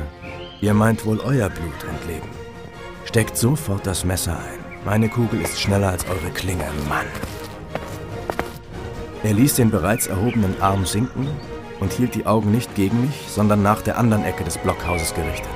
Ihr 0.61 0.75
meint 0.75 1.07
wohl 1.07 1.21
euer 1.21 1.49
Blut 1.49 1.85
und 1.89 2.09
Leben. 2.09 2.29
Steckt 3.05 3.37
sofort 3.37 3.87
das 3.87 4.05
Messer 4.05 4.37
ein. 4.37 4.67
Meine 4.85 5.09
Kugel 5.09 5.41
ist 5.41 5.61
schneller 5.61 5.91
als 5.91 6.05
eure 6.07 6.31
Klinge, 6.35 6.65
Mann. 6.89 7.07
Er 9.23 9.35
ließ 9.35 9.55
den 9.55 9.71
bereits 9.71 10.07
erhobenen 10.07 10.61
Arm 10.61 10.87
sinken 10.87 11.27
und 11.81 11.93
hielt 11.93 12.15
die 12.15 12.27
Augen 12.27 12.53
nicht 12.53 12.75
gegen 12.75 13.01
mich, 13.01 13.27
sondern 13.29 13.63
nach 13.63 13.83
der 13.83 13.99
anderen 13.99 14.25
Ecke 14.25 14.45
des 14.45 14.59
Blockhauses 14.59 15.15
gerichtet. 15.15 15.49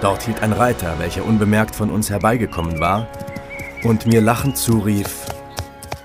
Dort 0.00 0.22
hielt 0.22 0.42
ein 0.42 0.52
Reiter, 0.52 0.98
welcher 0.98 1.24
unbemerkt 1.24 1.74
von 1.74 1.90
uns 1.90 2.10
herbeigekommen 2.10 2.80
war 2.80 3.08
und 3.84 4.06
mir 4.06 4.20
lachend 4.20 4.56
zurief: 4.56 5.23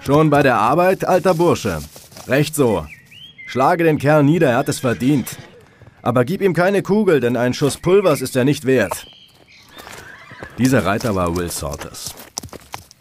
Schon 0.10 0.32
bei 0.32 0.42
der 0.42 0.56
Arbeit, 0.56 1.06
alter 1.06 1.36
Bursche? 1.36 1.84
Recht 2.28 2.56
so. 2.56 2.84
Schlage 3.46 3.84
den 3.84 4.00
Kerl 4.00 4.24
nieder, 4.24 4.50
er 4.50 4.58
hat 4.58 4.68
es 4.68 4.80
verdient. 4.80 5.38
Aber 6.02 6.26
gib 6.26 6.42
ihm 6.42 6.56
keine 6.56 6.82
Kugel, 6.82 7.20
denn 7.20 7.38
ein 7.38 7.54
Schuss 7.54 7.78
Pulvers 7.78 8.20
ist 8.22 8.36
er 8.36 8.44
nicht 8.44 8.66
wert. 8.66 9.06
Dieser 10.58 10.84
Reiter 10.84 11.14
war 11.14 11.36
Will 11.36 11.52
Salters. 11.52 12.16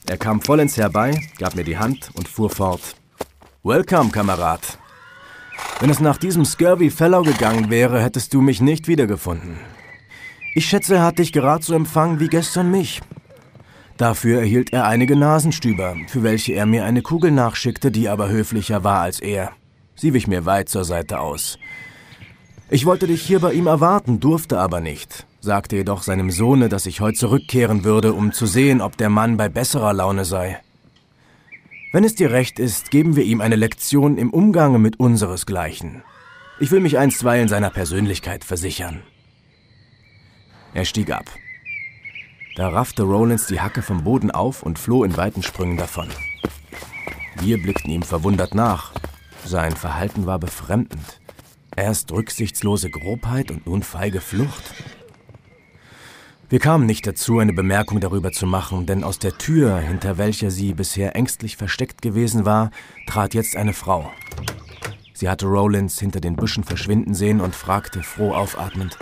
Er 0.06 0.18
kam 0.18 0.42
vollends 0.42 0.76
herbei, 0.76 1.18
gab 1.38 1.54
mir 1.54 1.64
die 1.64 1.78
Hand 1.78 2.10
und 2.12 2.28
fuhr 2.28 2.50
fort. 2.50 2.82
Welcome, 3.62 4.10
Kamerad. 4.10 4.76
Wenn 5.80 5.88
es 5.88 6.00
nach 6.00 6.18
diesem 6.18 6.44
Scurvy 6.44 6.90
Fellow 6.90 7.22
gegangen 7.22 7.70
wäre, 7.70 8.02
hättest 8.02 8.34
du 8.34 8.42
mich 8.42 8.60
nicht 8.60 8.86
wiedergefunden. 8.86 9.58
Ich 10.54 10.66
schätze, 10.66 10.96
er 10.96 11.04
hat 11.04 11.18
dich 11.18 11.32
gerade 11.32 11.64
so 11.64 11.72
empfangen 11.72 12.20
wie 12.20 12.28
gestern 12.28 12.70
mich. 12.70 13.00
Dafür 13.98 14.38
erhielt 14.38 14.72
er 14.72 14.86
einige 14.86 15.16
Nasenstüber, 15.16 15.96
für 16.06 16.22
welche 16.22 16.52
er 16.52 16.66
mir 16.66 16.84
eine 16.84 17.02
Kugel 17.02 17.32
nachschickte, 17.32 17.90
die 17.90 18.08
aber 18.08 18.28
höflicher 18.28 18.84
war 18.84 19.00
als 19.00 19.18
er. 19.18 19.50
Sie 19.96 20.14
wich 20.14 20.28
mir 20.28 20.46
weit 20.46 20.68
zur 20.68 20.84
Seite 20.84 21.18
aus. 21.18 21.58
Ich 22.70 22.86
wollte 22.86 23.08
dich 23.08 23.22
hier 23.22 23.40
bei 23.40 23.52
ihm 23.52 23.66
erwarten, 23.66 24.20
durfte 24.20 24.60
aber 24.60 24.80
nicht, 24.80 25.26
sagte 25.40 25.74
jedoch 25.74 26.04
seinem 26.04 26.30
Sohne, 26.30 26.68
dass 26.68 26.86
ich 26.86 27.00
heute 27.00 27.18
zurückkehren 27.18 27.82
würde, 27.82 28.12
um 28.12 28.32
zu 28.32 28.46
sehen, 28.46 28.80
ob 28.80 28.96
der 28.96 29.08
Mann 29.08 29.36
bei 29.36 29.48
besserer 29.48 29.92
Laune 29.92 30.24
sei. 30.24 30.60
Wenn 31.92 32.04
es 32.04 32.14
dir 32.14 32.30
recht 32.30 32.60
ist, 32.60 32.92
geben 32.92 33.16
wir 33.16 33.24
ihm 33.24 33.40
eine 33.40 33.56
Lektion 33.56 34.16
im 34.16 34.30
Umgange 34.30 34.78
mit 34.78 35.00
unseresgleichen. 35.00 36.04
Ich 36.60 36.70
will 36.70 36.80
mich 36.80 36.98
einstweilen 36.98 37.48
seiner 37.48 37.70
Persönlichkeit 37.70 38.44
versichern. 38.44 39.02
Er 40.72 40.84
stieg 40.84 41.10
ab. 41.10 41.24
Da 42.58 42.70
raffte 42.70 43.04
Rollins 43.04 43.46
die 43.46 43.60
Hacke 43.60 43.82
vom 43.82 44.02
Boden 44.02 44.32
auf 44.32 44.64
und 44.64 44.80
floh 44.80 45.04
in 45.04 45.16
weiten 45.16 45.44
Sprüngen 45.44 45.76
davon. 45.76 46.08
Wir 47.36 47.62
blickten 47.62 47.88
ihm 47.88 48.02
verwundert 48.02 48.52
nach. 48.52 48.90
Sein 49.44 49.76
Verhalten 49.76 50.26
war 50.26 50.40
befremdend. 50.40 51.20
Erst 51.76 52.10
rücksichtslose 52.10 52.90
Grobheit 52.90 53.52
und 53.52 53.64
nun 53.68 53.84
feige 53.84 54.20
Flucht. 54.20 54.74
Wir 56.48 56.58
kamen 56.58 56.84
nicht 56.84 57.06
dazu, 57.06 57.38
eine 57.38 57.52
Bemerkung 57.52 58.00
darüber 58.00 58.32
zu 58.32 58.44
machen, 58.44 58.86
denn 58.86 59.04
aus 59.04 59.20
der 59.20 59.38
Tür, 59.38 59.78
hinter 59.78 60.18
welcher 60.18 60.50
sie 60.50 60.74
bisher 60.74 61.14
ängstlich 61.14 61.56
versteckt 61.56 62.02
gewesen 62.02 62.44
war, 62.44 62.72
trat 63.06 63.34
jetzt 63.34 63.54
eine 63.54 63.72
Frau. 63.72 64.10
Sie 65.14 65.28
hatte 65.28 65.46
Rollins 65.46 66.00
hinter 66.00 66.20
den 66.20 66.34
Büschen 66.34 66.64
verschwinden 66.64 67.14
sehen 67.14 67.40
und 67.40 67.54
fragte 67.54 68.02
froh 68.02 68.34
aufatmend: 68.34 68.98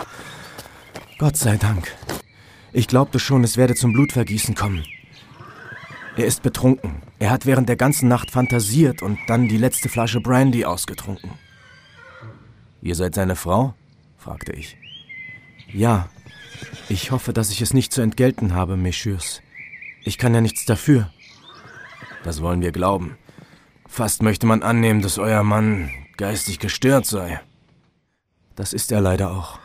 Gott 1.17 1.37
sei 1.37 1.57
Dank. 1.57 1.91
Ich 2.73 2.87
glaubte 2.87 3.19
schon, 3.19 3.43
es 3.43 3.57
werde 3.57 3.75
zum 3.75 3.93
Blutvergießen 3.93 4.55
kommen. 4.55 4.83
Er 6.15 6.25
ist 6.25 6.41
betrunken. 6.41 7.01
Er 7.19 7.29
hat 7.29 7.45
während 7.45 7.69
der 7.69 7.75
ganzen 7.75 8.09
Nacht 8.09 8.31
fantasiert 8.31 9.01
und 9.01 9.19
dann 9.27 9.47
die 9.47 9.57
letzte 9.57 9.87
Flasche 9.87 10.19
Brandy 10.19 10.65
ausgetrunken. 10.65 11.31
Ihr 12.81 12.95
seid 12.95 13.15
seine 13.15 13.35
Frau? 13.35 13.75
fragte 14.17 14.51
ich. 14.53 14.77
Ja, 15.71 16.09
ich 16.89 17.11
hoffe, 17.11 17.33
dass 17.33 17.51
ich 17.51 17.61
es 17.61 17.73
nicht 17.73 17.93
zu 17.93 18.01
entgelten 18.01 18.55
habe, 18.55 18.77
Messieurs. 18.77 19.41
Ich 20.03 20.17
kann 20.17 20.33
ja 20.33 20.41
nichts 20.41 20.65
dafür. 20.65 21.11
Das 22.23 22.41
wollen 22.41 22.61
wir 22.61 22.71
glauben. 22.71 23.17
Fast 23.87 24.21
möchte 24.21 24.45
man 24.45 24.63
annehmen, 24.63 25.01
dass 25.01 25.17
euer 25.17 25.43
Mann 25.43 25.91
geistig 26.17 26.59
gestört 26.59 27.05
sei. 27.05 27.39
Das 28.55 28.73
ist 28.73 28.91
er 28.91 29.01
leider 29.01 29.31
auch. 29.31 29.59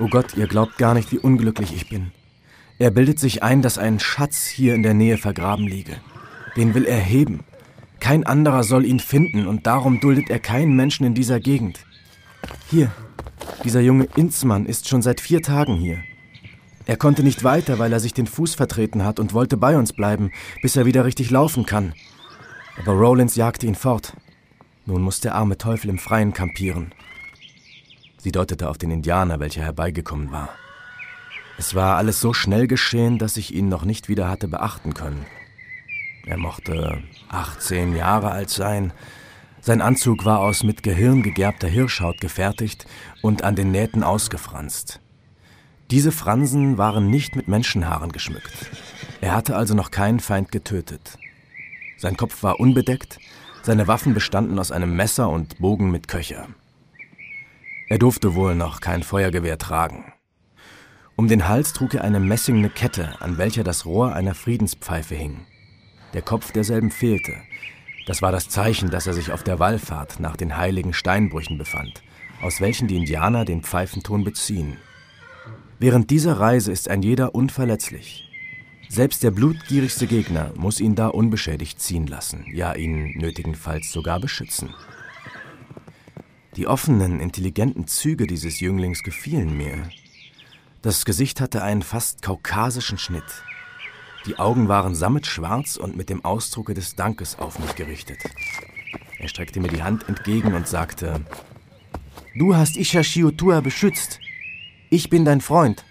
Oh 0.00 0.06
Gott, 0.08 0.36
ihr 0.36 0.46
glaubt 0.46 0.78
gar 0.78 0.94
nicht, 0.94 1.10
wie 1.10 1.18
unglücklich 1.18 1.72
ich 1.74 1.88
bin. 1.88 2.12
Er 2.78 2.92
bildet 2.92 3.18
sich 3.18 3.42
ein, 3.42 3.62
dass 3.62 3.78
ein 3.78 3.98
Schatz 3.98 4.46
hier 4.46 4.74
in 4.74 4.84
der 4.84 4.94
Nähe 4.94 5.18
vergraben 5.18 5.66
liege. 5.66 5.96
Den 6.56 6.74
will 6.74 6.84
er 6.84 7.00
heben. 7.00 7.40
Kein 7.98 8.24
anderer 8.24 8.62
soll 8.62 8.84
ihn 8.84 9.00
finden 9.00 9.48
und 9.48 9.66
darum 9.66 9.98
duldet 9.98 10.30
er 10.30 10.38
keinen 10.38 10.76
Menschen 10.76 11.04
in 11.04 11.14
dieser 11.14 11.40
Gegend. 11.40 11.80
Hier, 12.70 12.92
dieser 13.64 13.80
junge 13.80 14.06
Inzmann 14.14 14.66
ist 14.66 14.88
schon 14.88 15.02
seit 15.02 15.20
vier 15.20 15.42
Tagen 15.42 15.74
hier. 15.74 15.98
Er 16.86 16.96
konnte 16.96 17.24
nicht 17.24 17.42
weiter, 17.42 17.80
weil 17.80 17.92
er 17.92 18.00
sich 18.00 18.14
den 18.14 18.28
Fuß 18.28 18.54
vertreten 18.54 19.04
hat 19.04 19.18
und 19.18 19.34
wollte 19.34 19.56
bei 19.56 19.76
uns 19.76 19.92
bleiben, 19.92 20.30
bis 20.62 20.76
er 20.76 20.86
wieder 20.86 21.04
richtig 21.04 21.30
laufen 21.30 21.66
kann. 21.66 21.92
Aber 22.78 22.92
Rollins 22.92 23.34
jagte 23.34 23.66
ihn 23.66 23.74
fort. 23.74 24.14
Nun 24.86 25.02
muss 25.02 25.20
der 25.20 25.34
arme 25.34 25.58
Teufel 25.58 25.90
im 25.90 25.98
Freien 25.98 26.32
kampieren. 26.32 26.92
Sie 28.18 28.32
deutete 28.32 28.68
auf 28.68 28.78
den 28.78 28.90
Indianer, 28.90 29.40
welcher 29.40 29.62
herbeigekommen 29.62 30.32
war. 30.32 30.50
Es 31.56 31.74
war 31.74 31.96
alles 31.96 32.20
so 32.20 32.32
schnell 32.32 32.66
geschehen, 32.66 33.18
dass 33.18 33.36
ich 33.36 33.54
ihn 33.54 33.68
noch 33.68 33.84
nicht 33.84 34.08
wieder 34.08 34.28
hatte 34.28 34.48
beachten 34.48 34.94
können. 34.94 35.24
Er 36.26 36.36
mochte 36.36 37.02
18 37.30 37.96
Jahre 37.96 38.30
alt 38.30 38.50
sein, 38.50 38.92
sein 39.60 39.82
Anzug 39.82 40.24
war 40.24 40.38
aus 40.38 40.62
mit 40.62 40.82
Gehirn 40.82 41.22
gegerbter 41.22 41.68
Hirschhaut 41.68 42.20
gefertigt 42.20 42.86
und 43.22 43.42
an 43.42 43.56
den 43.56 43.70
Nähten 43.70 44.02
ausgefranst. 44.02 45.00
Diese 45.90 46.12
Fransen 46.12 46.78
waren 46.78 47.10
nicht 47.10 47.34
mit 47.34 47.48
Menschenhaaren 47.48 48.12
geschmückt. 48.12 48.52
Er 49.20 49.34
hatte 49.34 49.56
also 49.56 49.74
noch 49.74 49.90
keinen 49.90 50.20
Feind 50.20 50.52
getötet. 50.52 51.18
Sein 51.96 52.16
Kopf 52.16 52.42
war 52.42 52.60
unbedeckt, 52.60 53.18
seine 53.62 53.88
Waffen 53.88 54.14
bestanden 54.14 54.58
aus 54.58 54.70
einem 54.70 54.94
Messer 54.94 55.28
und 55.28 55.58
Bogen 55.58 55.90
mit 55.90 56.08
Köcher. 56.08 56.46
Er 57.88 57.98
durfte 57.98 58.34
wohl 58.34 58.54
noch 58.54 58.80
kein 58.80 59.02
Feuergewehr 59.02 59.58
tragen. 59.58 60.12
Um 61.16 61.26
den 61.26 61.48
Hals 61.48 61.72
trug 61.72 61.94
er 61.94 62.04
eine 62.04 62.20
messingene 62.20 62.68
Kette, 62.68 63.20
an 63.20 63.38
welcher 63.38 63.64
das 63.64 63.86
Rohr 63.86 64.14
einer 64.14 64.34
Friedenspfeife 64.34 65.14
hing. 65.14 65.46
Der 66.12 66.22
Kopf 66.22 66.52
derselben 66.52 66.90
fehlte, 66.90 67.34
das 68.06 68.22
war 68.22 68.32
das 68.32 68.48
Zeichen, 68.48 68.90
dass 68.90 69.06
er 69.06 69.12
sich 69.12 69.32
auf 69.32 69.42
der 69.42 69.58
Wallfahrt 69.58 70.20
nach 70.20 70.36
den 70.36 70.56
heiligen 70.56 70.92
Steinbrüchen 70.92 71.58
befand, 71.58 72.02
aus 72.42 72.60
welchen 72.60 72.88
die 72.88 72.96
Indianer 72.96 73.44
den 73.44 73.62
Pfeifenton 73.62 74.24
beziehen. 74.24 74.78
Während 75.78 76.10
dieser 76.10 76.40
Reise 76.40 76.72
ist 76.72 76.88
ein 76.88 77.02
jeder 77.02 77.34
unverletzlich. 77.34 78.28
Selbst 78.88 79.22
der 79.22 79.30
blutgierigste 79.30 80.06
Gegner 80.06 80.52
muss 80.56 80.80
ihn 80.80 80.94
da 80.94 81.08
unbeschädigt 81.08 81.80
ziehen 81.80 82.06
lassen, 82.06 82.46
ja 82.52 82.74
ihn 82.74 83.18
nötigenfalls 83.18 83.92
sogar 83.92 84.20
beschützen. 84.20 84.74
Die 86.58 86.66
offenen, 86.66 87.20
intelligenten 87.20 87.86
Züge 87.86 88.26
dieses 88.26 88.58
Jünglings 88.58 89.04
gefielen 89.04 89.56
mir. 89.56 89.88
Das 90.82 91.04
Gesicht 91.04 91.40
hatte 91.40 91.62
einen 91.62 91.82
fast 91.82 92.20
kaukasischen 92.20 92.98
Schnitt. 92.98 93.44
Die 94.26 94.40
Augen 94.40 94.66
waren 94.66 94.96
sammetschwarz 94.96 95.76
und 95.76 95.96
mit 95.96 96.10
dem 96.10 96.24
Ausdrucke 96.24 96.74
des 96.74 96.96
Dankes 96.96 97.38
auf 97.38 97.60
mich 97.60 97.76
gerichtet. 97.76 98.18
Er 99.20 99.28
streckte 99.28 99.60
mir 99.60 99.68
die 99.68 99.84
Hand 99.84 100.08
entgegen 100.08 100.52
und 100.54 100.66
sagte, 100.66 101.20
Du 102.36 102.56
hast 102.56 102.76
Isha 102.76 103.04
Shiotua 103.04 103.60
beschützt. 103.60 104.18
Ich 104.90 105.08
bin 105.08 105.24
dein 105.24 105.40
Freund. 105.40 105.84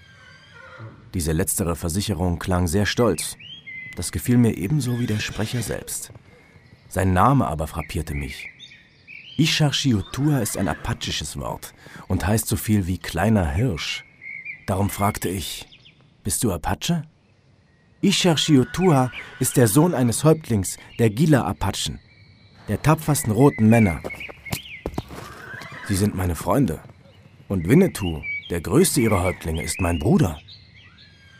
Diese 1.13 1.31
letztere 1.31 1.77
Versicherung 1.77 2.39
klang 2.39 2.67
sehr 2.67 2.85
stolz. 2.85 3.37
Das 3.95 4.11
gefiel 4.11 4.37
mir 4.37 4.57
ebenso 4.57 4.99
wie 4.99 5.07
der 5.07 5.19
Sprecher 5.19 5.61
selbst. 5.61 6.11
Sein 6.89 7.13
Name 7.13 7.47
aber 7.47 7.67
frappierte 7.67 8.13
mich. 8.13 8.49
Ishar 9.39 9.71
Shiotua 9.71 10.39
ist 10.39 10.57
ein 10.57 10.67
apachisches 10.67 11.37
Wort 11.37 11.75
und 12.07 12.25
heißt 12.25 12.47
so 12.47 12.55
viel 12.55 12.87
wie 12.87 12.97
kleiner 12.97 13.47
Hirsch. 13.47 14.03
Darum 14.65 14.89
fragte 14.89 15.29
ich, 15.29 15.67
bist 16.23 16.43
du 16.43 16.51
Apache? 16.51 17.03
Ishar 18.01 18.35
Shiotua 18.37 19.11
ist 19.39 19.55
der 19.55 19.67
Sohn 19.67 19.93
eines 19.93 20.23
Häuptlings 20.23 20.77
der 20.97 21.11
Gila-Apachen, 21.11 21.99
der 22.67 22.81
tapfersten 22.81 23.31
roten 23.31 23.69
Männer. 23.69 24.01
Sie 25.87 25.95
sind 25.95 26.15
meine 26.15 26.35
Freunde. 26.35 26.79
Und 27.47 27.69
Winnetou, 27.69 28.23
der 28.49 28.61
größte 28.61 29.01
ihrer 29.01 29.21
Häuptlinge, 29.21 29.61
ist 29.61 29.79
mein 29.79 29.99
Bruder. 29.99 30.39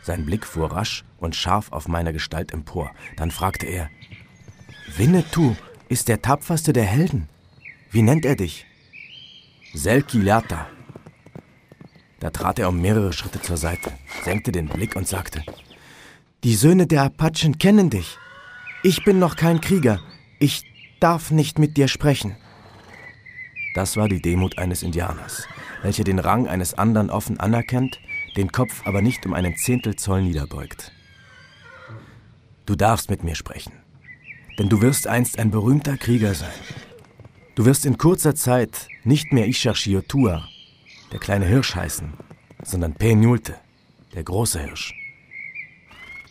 Sein 0.02 0.24
Blick 0.24 0.46
fuhr 0.46 0.70
rasch 0.70 1.04
und 1.18 1.34
scharf 1.34 1.72
auf 1.72 1.88
meine 1.88 2.12
Gestalt 2.12 2.52
empor. 2.52 2.92
Dann 3.16 3.32
fragte 3.32 3.66
er, 3.66 3.90
Winnetou 4.96 5.56
ist 5.88 6.06
der 6.06 6.22
tapferste 6.22 6.72
der 6.72 6.84
Helden. 6.84 7.28
Wie 7.90 8.02
nennt 8.02 8.26
er 8.26 8.36
dich? 8.36 8.66
Selkilata. 9.72 10.68
Da 12.20 12.30
trat 12.30 12.58
er 12.58 12.68
um 12.68 12.80
mehrere 12.80 13.12
Schritte 13.12 13.40
zur 13.40 13.56
Seite, 13.56 13.92
senkte 14.24 14.52
den 14.52 14.68
Blick 14.68 14.94
und 14.96 15.08
sagte, 15.08 15.42
Die 16.44 16.54
Söhne 16.54 16.86
der 16.86 17.04
Apachen 17.04 17.58
kennen 17.58 17.88
dich. 17.88 18.18
Ich 18.82 19.04
bin 19.04 19.18
noch 19.18 19.36
kein 19.36 19.60
Krieger. 19.60 20.00
Ich 20.38 20.64
darf 21.00 21.30
nicht 21.30 21.58
mit 21.58 21.76
dir 21.76 21.88
sprechen. 21.88 22.36
Das 23.74 23.96
war 23.96 24.08
die 24.08 24.20
Demut 24.20 24.58
eines 24.58 24.82
Indianers, 24.82 25.46
welcher 25.82 26.04
den 26.04 26.18
Rang 26.18 26.46
eines 26.46 26.74
anderen 26.74 27.10
offen 27.10 27.40
anerkennt, 27.40 28.00
den 28.36 28.52
Kopf 28.52 28.86
aber 28.86 29.00
nicht 29.00 29.24
um 29.24 29.32
einen 29.32 29.56
Zehntelzoll 29.56 30.22
niederbeugt. 30.22 30.92
Du 32.66 32.76
darfst 32.76 33.08
mit 33.08 33.24
mir 33.24 33.34
sprechen, 33.34 33.72
denn 34.58 34.68
du 34.68 34.82
wirst 34.82 35.06
einst 35.06 35.38
ein 35.38 35.50
berühmter 35.50 35.96
Krieger 35.96 36.34
sein. 36.34 36.50
Du 37.58 37.64
wirst 37.64 37.86
in 37.86 37.98
kurzer 37.98 38.36
Zeit 38.36 38.86
nicht 39.02 39.32
mehr 39.32 39.48
Ishachiotua, 39.48 40.46
der 41.10 41.18
kleine 41.18 41.44
Hirsch 41.44 41.74
heißen, 41.74 42.12
sondern 42.62 42.94
Penulte, 42.94 43.56
der 44.14 44.22
große 44.22 44.60
Hirsch. 44.60 44.94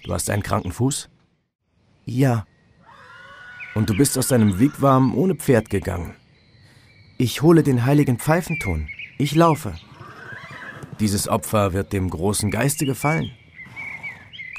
Du 0.05 0.13
hast 0.13 0.29
einen 0.29 0.41
kranken 0.41 0.71
Fuß? 0.71 1.09
Ja. 2.05 2.45
Und 3.75 3.89
du 3.89 3.97
bist 3.97 4.17
aus 4.17 4.29
deinem 4.29 4.57
Wigwam 4.57 5.17
ohne 5.17 5.35
Pferd 5.35 5.69
gegangen. 5.69 6.15
Ich 7.17 7.41
hole 7.41 7.61
den 7.61 7.83
heiligen 7.83 8.19
Pfeifenton. 8.19 8.87
Ich 9.17 9.35
laufe. 9.35 9.75
Dieses 11.01 11.27
Opfer 11.27 11.73
wird 11.73 11.91
dem 11.91 12.09
großen 12.09 12.51
Geiste 12.51 12.85
gefallen. 12.85 13.31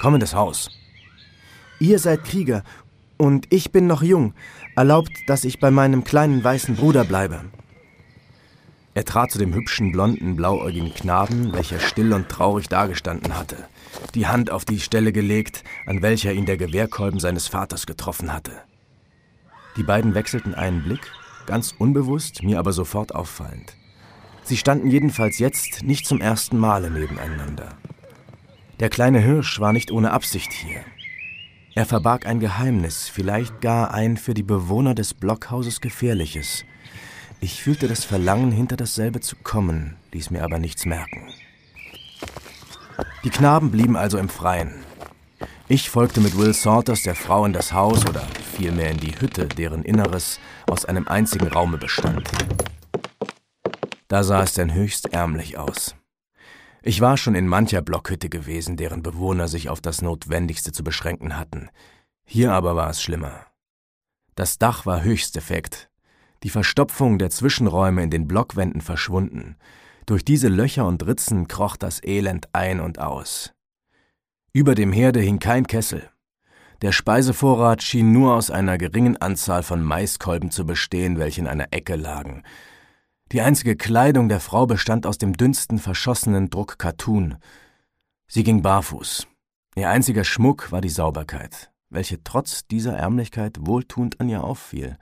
Komm 0.00 0.16
in 0.16 0.20
das 0.20 0.34
Haus. 0.34 0.68
Ihr 1.80 1.98
seid 1.98 2.24
Krieger 2.24 2.62
und 3.18 3.46
ich 3.50 3.72
bin 3.72 3.86
noch 3.86 4.02
jung. 4.02 4.32
Erlaubt, 4.76 5.12
dass 5.26 5.44
ich 5.44 5.60
bei 5.60 5.70
meinem 5.70 6.04
kleinen 6.04 6.42
weißen 6.42 6.76
Bruder 6.76 7.04
bleibe. 7.04 7.44
Er 8.94 9.04
trat 9.04 9.30
zu 9.30 9.38
dem 9.38 9.54
hübschen, 9.54 9.92
blonden, 9.92 10.34
blauäugigen 10.34 10.92
Knaben, 10.92 11.52
welcher 11.52 11.78
still 11.78 12.12
und 12.12 12.28
traurig 12.28 12.68
dagestanden 12.68 13.36
hatte, 13.36 13.68
die 14.14 14.26
Hand 14.26 14.50
auf 14.50 14.64
die 14.64 14.80
Stelle 14.80 15.12
gelegt, 15.12 15.62
an 15.86 16.02
welcher 16.02 16.32
ihn 16.32 16.46
der 16.46 16.56
Gewehrkolben 16.56 17.20
seines 17.20 17.46
Vaters 17.46 17.86
getroffen 17.86 18.32
hatte. 18.32 18.52
Die 19.76 19.84
beiden 19.84 20.14
wechselten 20.14 20.54
einen 20.54 20.82
Blick 20.82 21.12
ganz 21.46 21.74
unbewusst, 21.78 22.42
mir 22.42 22.58
aber 22.58 22.72
sofort 22.72 23.14
auffallend. 23.14 23.76
Sie 24.42 24.56
standen 24.56 24.90
jedenfalls 24.90 25.38
jetzt 25.38 25.82
nicht 25.82 26.06
zum 26.06 26.20
ersten 26.20 26.58
Male 26.58 26.90
nebeneinander. 26.90 27.68
Der 28.80 28.90
kleine 28.90 29.20
Hirsch 29.20 29.60
war 29.60 29.72
nicht 29.72 29.90
ohne 29.90 30.10
Absicht 30.12 30.52
hier. 30.52 30.80
Er 31.78 31.86
verbarg 31.86 32.26
ein 32.26 32.40
Geheimnis, 32.40 33.08
vielleicht 33.08 33.60
gar 33.60 33.94
ein 33.94 34.16
für 34.16 34.34
die 34.34 34.42
Bewohner 34.42 34.96
des 34.96 35.14
Blockhauses 35.14 35.80
gefährliches. 35.80 36.64
Ich 37.40 37.62
fühlte 37.62 37.86
das 37.86 38.04
Verlangen, 38.04 38.50
hinter 38.50 38.76
dasselbe 38.76 39.20
zu 39.20 39.36
kommen, 39.36 39.94
ließ 40.10 40.30
mir 40.30 40.42
aber 40.42 40.58
nichts 40.58 40.86
merken. 40.86 41.32
Die 43.22 43.30
Knaben 43.30 43.70
blieben 43.70 43.96
also 43.96 44.18
im 44.18 44.28
Freien. 44.28 44.74
Ich 45.68 45.88
folgte 45.88 46.20
mit 46.20 46.36
Will 46.36 46.52
Salters 46.52 47.04
der 47.04 47.14
Frau 47.14 47.44
in 47.44 47.52
das 47.52 47.72
Haus 47.72 48.04
oder 48.06 48.26
vielmehr 48.56 48.90
in 48.90 48.98
die 48.98 49.14
Hütte, 49.20 49.46
deren 49.46 49.84
Inneres 49.84 50.40
aus 50.66 50.84
einem 50.84 51.06
einzigen 51.06 51.46
Raume 51.46 51.78
bestand. 51.78 52.28
Da 54.08 54.24
sah 54.24 54.42
es 54.42 54.54
denn 54.54 54.74
höchst 54.74 55.12
ärmlich 55.12 55.58
aus. 55.58 55.94
Ich 56.82 57.00
war 57.00 57.16
schon 57.16 57.34
in 57.34 57.48
mancher 57.48 57.82
Blockhütte 57.82 58.28
gewesen, 58.28 58.76
deren 58.76 59.02
Bewohner 59.02 59.48
sich 59.48 59.68
auf 59.68 59.80
das 59.80 60.02
Notwendigste 60.02 60.72
zu 60.72 60.84
beschränken 60.84 61.36
hatten. 61.36 61.70
Hier 62.24 62.52
aber 62.52 62.76
war 62.76 62.90
es 62.90 63.02
schlimmer. 63.02 63.46
Das 64.34 64.58
Dach 64.58 64.86
war 64.86 65.02
höchst 65.02 65.34
defekt, 65.34 65.90
die 66.44 66.50
Verstopfung 66.50 67.18
der 67.18 67.30
Zwischenräume 67.30 68.02
in 68.02 68.10
den 68.10 68.28
Blockwänden 68.28 68.80
verschwunden. 68.80 69.56
Durch 70.06 70.24
diese 70.24 70.48
Löcher 70.48 70.86
und 70.86 71.04
Ritzen 71.06 71.48
kroch 71.48 71.76
das 71.76 72.02
Elend 72.02 72.48
ein 72.52 72.80
und 72.80 72.98
aus. 72.98 73.52
Über 74.52 74.74
dem 74.74 74.92
Herde 74.92 75.20
hing 75.20 75.38
kein 75.40 75.66
Kessel, 75.66 76.08
der 76.80 76.92
Speisevorrat 76.92 77.82
schien 77.82 78.12
nur 78.12 78.36
aus 78.36 78.52
einer 78.52 78.78
geringen 78.78 79.16
Anzahl 79.16 79.64
von 79.64 79.82
Maiskolben 79.82 80.52
zu 80.52 80.64
bestehen, 80.64 81.18
welche 81.18 81.40
in 81.40 81.48
einer 81.48 81.72
Ecke 81.72 81.96
lagen. 81.96 82.44
Die 83.30 83.42
einzige 83.42 83.76
Kleidung 83.76 84.30
der 84.30 84.40
Frau 84.40 84.66
bestand 84.66 85.06
aus 85.06 85.18
dem 85.18 85.34
dünnsten 85.34 85.78
verschossenen 85.78 86.48
Druck 86.48 86.78
Kattun. 86.78 87.36
Sie 88.26 88.42
ging 88.42 88.62
barfuß. 88.62 89.26
Ihr 89.74 89.90
einziger 89.90 90.24
Schmuck 90.24 90.72
war 90.72 90.80
die 90.80 90.88
Sauberkeit, 90.88 91.70
welche 91.90 92.24
trotz 92.24 92.66
dieser 92.66 92.96
Ärmlichkeit 92.96 93.58
wohltuend 93.60 94.18
an 94.20 94.30
ihr 94.30 94.42
auffiel. 94.42 94.96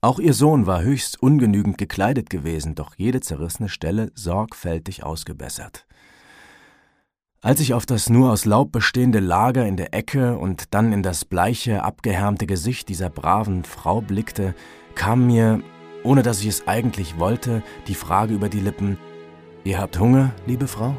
Auch 0.00 0.18
ihr 0.18 0.34
Sohn 0.34 0.66
war 0.66 0.82
höchst 0.82 1.22
ungenügend 1.22 1.78
gekleidet 1.78 2.30
gewesen, 2.30 2.74
doch 2.74 2.96
jede 2.96 3.20
zerrissene 3.20 3.68
Stelle 3.68 4.10
sorgfältig 4.16 5.04
ausgebessert. 5.04 5.86
Als 7.42 7.60
ich 7.60 7.74
auf 7.74 7.86
das 7.86 8.08
nur 8.08 8.32
aus 8.32 8.44
Laub 8.44 8.72
bestehende 8.72 9.20
Lager 9.20 9.66
in 9.66 9.76
der 9.76 9.94
Ecke 9.94 10.36
und 10.36 10.74
dann 10.74 10.92
in 10.92 11.04
das 11.04 11.24
bleiche, 11.24 11.84
abgehärmte 11.84 12.46
Gesicht 12.46 12.88
dieser 12.88 13.08
braven 13.08 13.62
Frau 13.62 14.00
blickte, 14.00 14.54
kam 14.96 15.26
mir, 15.26 15.62
ohne 16.02 16.22
dass 16.22 16.40
ich 16.40 16.48
es 16.48 16.66
eigentlich 16.66 17.18
wollte, 17.18 17.62
die 17.86 17.94
Frage 17.94 18.34
über 18.34 18.48
die 18.48 18.60
Lippen, 18.60 18.98
Ihr 19.64 19.78
habt 19.78 19.98
Hunger, 20.00 20.32
liebe 20.46 20.66
Frau? 20.66 20.96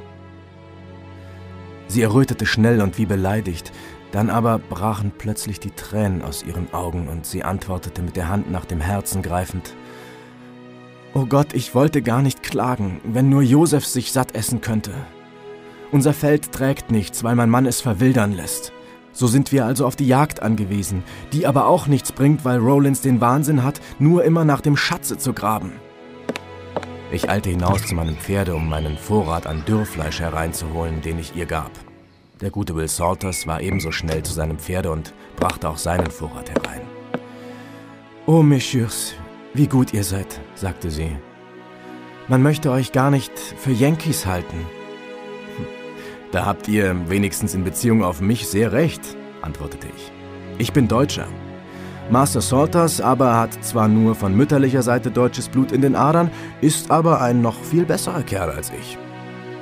Sie 1.88 2.02
errötete 2.02 2.46
schnell 2.46 2.82
und 2.82 2.98
wie 2.98 3.06
beleidigt, 3.06 3.74
dann 4.14 4.30
aber 4.30 4.58
brachen 4.58 5.12
plötzlich 5.18 5.60
die 5.60 5.72
Tränen 5.72 6.22
aus 6.22 6.44
ihren 6.44 6.74
Augen 6.74 7.10
und 7.10 7.26
sie 7.26 7.44
antwortete 7.44 8.02
mit 8.02 8.16
der 8.16 8.30
Hand 8.30 8.50
nach 8.50 8.64
dem 8.64 8.80
Herzen 8.80 9.22
greifend, 9.22 9.76
Oh 11.14 11.26
Gott, 11.26 11.54
ich 11.54 11.76
wollte 11.76 12.02
gar 12.02 12.22
nicht 12.22 12.42
klagen, 12.42 13.02
wenn 13.04 13.30
nur 13.30 13.44
Josef 13.44 13.86
sich 13.86 14.12
satt 14.12 14.34
essen 14.34 14.62
könnte. 14.62 14.92
Unser 15.92 16.14
Feld 16.14 16.52
trägt 16.52 16.90
nichts, 16.90 17.24
weil 17.24 17.36
mein 17.36 17.52
Mann 17.52 17.68
es 17.68 17.82
verwildern 17.82 18.32
lässt. 18.32 18.72
So 19.14 19.28
sind 19.28 19.52
wir 19.52 19.66
also 19.66 19.86
auf 19.86 19.96
die 19.96 20.08
Jagd 20.08 20.42
angewiesen, 20.42 21.04
die 21.32 21.46
aber 21.46 21.68
auch 21.68 21.88
nichts 21.88 22.12
bringt, 22.12 22.44
weil 22.44 22.58
Rollins 22.58 23.02
den 23.02 23.22
Wahnsinn 23.22 23.64
hat, 23.64 23.80
nur 24.00 24.24
immer 24.24 24.44
nach 24.44 24.62
dem 24.62 24.76
Schatze 24.76 25.18
zu 25.18 25.34
graben. 25.34 25.72
Ich 27.12 27.30
eilte 27.30 27.52
hinaus 27.52 27.86
zu 27.86 27.94
meinem 27.94 28.18
Pferde, 28.18 28.56
um 28.56 28.68
meinen 28.68 28.98
Vorrat 28.98 29.46
an 29.46 29.64
Dürrfleisch 29.66 30.20
hereinzuholen, 30.20 31.02
den 31.02 31.20
ich 31.20 31.36
ihr 31.36 31.46
gab. 31.46 31.72
Der 32.42 32.50
gute 32.50 32.76
Will 32.76 32.88
Salters 32.88 33.46
war 33.46 33.62
ebenso 33.62 33.92
schnell 33.92 34.24
zu 34.24 34.34
seinem 34.34 34.58
Pferde 34.58 34.92
und 34.92 35.14
brachte 35.36 35.70
auch 35.70 35.78
seinen 35.78 36.10
Vorrat 36.10 36.50
herein. 36.50 36.82
Oh, 38.26 38.42
Messieurs, 38.42 39.14
wie 39.54 39.68
gut 39.68 39.94
ihr 39.94 40.04
seid, 40.04 40.42
sagte 40.56 40.90
sie. 40.90 41.16
Man 42.28 42.42
möchte 42.42 42.72
euch 42.72 42.92
gar 42.92 43.12
nicht 43.12 43.38
für 43.38 43.72
Yankees 43.72 44.26
halten. 44.26 44.66
Da 46.34 46.48
habt 46.48 46.68
ihr 46.68 46.96
wenigstens 47.10 47.54
in 47.54 47.64
Beziehung 47.64 48.04
auf 48.04 48.20
mich 48.20 48.48
sehr 48.48 48.72
recht, 48.72 49.02
antwortete 49.44 49.86
ich. 49.96 50.12
Ich 50.58 50.74
bin 50.74 50.88
Deutscher. 50.88 51.28
Master 52.10 52.42
Salters 52.42 53.02
aber 53.02 53.38
hat 53.38 53.64
zwar 53.64 53.88
nur 53.88 54.16
von 54.16 54.36
mütterlicher 54.36 54.82
Seite 54.82 55.12
deutsches 55.12 55.48
Blut 55.48 55.72
in 55.72 55.82
den 55.82 55.96
Adern, 55.96 56.32
ist 56.60 56.90
aber 56.90 57.22
ein 57.22 57.44
noch 57.44 57.62
viel 57.62 57.86
besserer 57.86 58.24
Kerl 58.24 58.50
als 58.50 58.72
ich. 58.72 58.98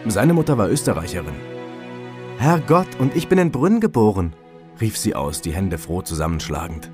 Seine 0.07 0.33
Mutter 0.33 0.57
war 0.57 0.69
Österreicherin. 0.69 1.35
Herrgott, 2.37 2.87
und 2.99 3.17
ich 3.17 3.27
bin 3.27 3.37
in 3.37 3.51
Brünn 3.51 3.81
geboren, 3.81 4.33
rief 4.79 4.97
sie 4.97 5.13
aus, 5.13 5.41
die 5.41 5.51
Hände 5.51 5.77
froh 5.77 6.01
zusammenschlagend. 6.01 6.89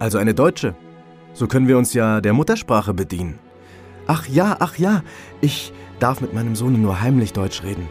Also 0.00 0.18
eine 0.18 0.34
Deutsche. 0.34 0.74
So 1.34 1.46
können 1.46 1.68
wir 1.68 1.78
uns 1.78 1.94
ja 1.94 2.20
der 2.20 2.32
Muttersprache 2.32 2.94
bedienen. 2.94 3.38
Ach 4.08 4.26
ja, 4.26 4.56
ach 4.58 4.76
ja, 4.76 5.04
ich 5.40 5.72
darf 6.00 6.20
mit 6.20 6.34
meinem 6.34 6.56
Sohne 6.56 6.78
nur 6.78 7.00
heimlich 7.00 7.32
Deutsch 7.32 7.62
reden. 7.62 7.88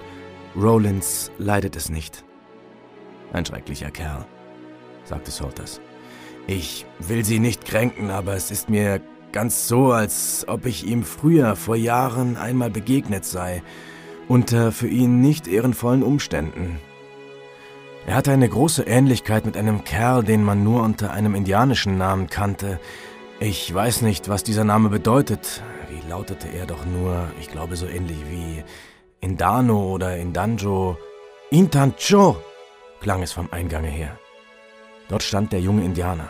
Rollins 0.59 1.31
leidet 1.37 1.75
es 1.75 1.89
nicht. 1.89 2.23
Ein 3.31 3.45
schrecklicher 3.45 3.91
Kerl, 3.91 4.25
sagte 5.03 5.29
Salters. 5.29 5.79
Ich 6.47 6.85
will 6.99 7.23
Sie 7.23 7.39
nicht 7.39 7.65
kränken, 7.65 8.09
aber 8.09 8.33
es 8.33 8.49
ist 8.49 8.67
mir 8.67 8.99
ganz 9.31 9.67
so, 9.67 9.91
als 9.91 10.45
ob 10.47 10.65
ich 10.65 10.87
ihm 10.87 11.03
früher 11.03 11.55
vor 11.55 11.75
Jahren 11.75 12.37
einmal 12.37 12.71
begegnet 12.71 13.23
sei, 13.23 13.61
unter 14.27 14.71
für 14.71 14.87
ihn 14.87 15.21
nicht 15.21 15.47
ehrenvollen 15.47 16.01
Umständen. 16.01 16.79
Er 18.07 18.15
hatte 18.15 18.31
eine 18.31 18.49
große 18.49 18.83
Ähnlichkeit 18.83 19.45
mit 19.45 19.57
einem 19.57 19.83
Kerl, 19.83 20.23
den 20.23 20.43
man 20.43 20.63
nur 20.63 20.81
unter 20.81 21.11
einem 21.11 21.35
indianischen 21.35 21.97
Namen 21.99 22.29
kannte. 22.29 22.79
Ich 23.39 23.71
weiß 23.71 24.01
nicht, 24.01 24.27
was 24.27 24.43
dieser 24.43 24.63
Name 24.63 24.89
bedeutet. 24.89 25.61
Wie 25.89 26.09
lautete 26.09 26.47
er 26.47 26.65
doch 26.65 26.85
nur, 26.85 27.27
ich 27.39 27.51
glaube 27.51 27.75
so 27.75 27.85
ähnlich 27.85 28.17
wie 28.31 28.63
Indano 29.19 29.93
oder 29.93 30.17
Indanjo. 30.17 30.97
Intancho, 31.49 32.37
klang 32.99 33.23
es 33.23 33.31
vom 33.31 33.49
Eingange 33.51 33.89
her. 33.89 34.17
Dort 35.09 35.23
stand 35.23 35.51
der 35.51 35.61
junge 35.61 35.83
Indianer. 35.83 36.29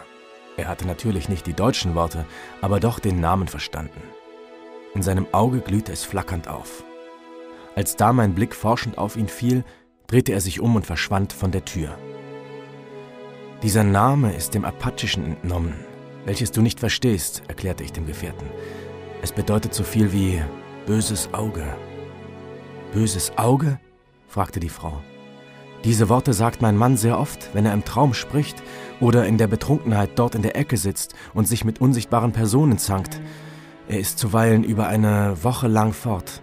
Er 0.55 0.67
hatte 0.67 0.87
natürlich 0.87 1.29
nicht 1.29 1.45
die 1.47 1.53
deutschen 1.53 1.95
Worte, 1.95 2.25
aber 2.61 2.79
doch 2.79 2.99
den 2.99 3.19
Namen 3.19 3.47
verstanden. 3.47 4.01
In 4.95 5.01
seinem 5.01 5.27
Auge 5.33 5.59
glühte 5.59 5.91
es 5.91 6.03
flackernd 6.03 6.47
auf. 6.47 6.83
Als 7.75 7.95
da 7.95 8.13
mein 8.13 8.33
Blick 8.33 8.55
forschend 8.55 8.97
auf 8.97 9.17
ihn 9.17 9.27
fiel, 9.27 9.63
drehte 10.07 10.31
er 10.31 10.41
sich 10.41 10.61
um 10.61 10.75
und 10.75 10.85
verschwand 10.85 11.33
von 11.33 11.51
der 11.51 11.65
Tür. 11.65 11.97
Dieser 13.61 13.83
Name 13.83 14.33
ist 14.33 14.53
dem 14.53 14.65
Apachischen 14.65 15.25
entnommen, 15.25 15.75
welches 16.25 16.51
du 16.51 16.61
nicht 16.61 16.79
verstehst, 16.79 17.43
erklärte 17.47 17.83
ich 17.83 17.91
dem 17.91 18.05
Gefährten. 18.05 18.47
Es 19.21 19.31
bedeutet 19.31 19.73
so 19.73 19.83
viel 19.83 20.13
wie 20.13 20.41
böses 20.85 21.33
Auge. 21.33 21.65
Böses 22.97 23.31
Auge? 23.37 23.79
fragte 24.27 24.59
die 24.59 24.69
Frau. 24.69 25.03
Diese 25.83 26.09
Worte 26.09 26.33
sagt 26.33 26.63
mein 26.63 26.75
Mann 26.75 26.97
sehr 26.97 27.19
oft, 27.19 27.53
wenn 27.53 27.63
er 27.63 27.73
im 27.73 27.85
Traum 27.85 28.15
spricht 28.15 28.63
oder 28.99 29.27
in 29.27 29.37
der 29.37 29.45
Betrunkenheit 29.45 30.09
dort 30.15 30.33
in 30.33 30.41
der 30.41 30.55
Ecke 30.55 30.77
sitzt 30.77 31.13
und 31.35 31.47
sich 31.47 31.63
mit 31.63 31.79
unsichtbaren 31.79 32.31
Personen 32.31 32.79
zankt. 32.79 33.21
Er 33.87 33.99
ist 33.99 34.17
zuweilen 34.17 34.63
über 34.63 34.87
eine 34.87 35.43
Woche 35.43 35.67
lang 35.67 35.93
fort. 35.93 36.41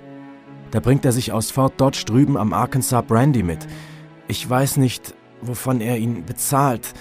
Da 0.70 0.78
bringt 0.78 1.04
er 1.04 1.10
sich 1.10 1.32
aus 1.32 1.50
Fort 1.50 1.80
Dodge 1.80 2.04
drüben 2.06 2.36
am 2.36 2.52
Arkansas 2.52 3.04
Brandy 3.04 3.42
mit. 3.42 3.66
Ich 4.28 4.48
weiß 4.48 4.76
nicht, 4.76 5.12
wovon 5.42 5.80
er 5.80 5.98
ihn 5.98 6.24
bezahlt. 6.24 6.94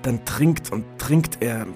Dann 0.00 0.24
trinkt 0.24 0.72
und 0.72 0.86
trinkt 0.96 1.42
er, 1.42 1.66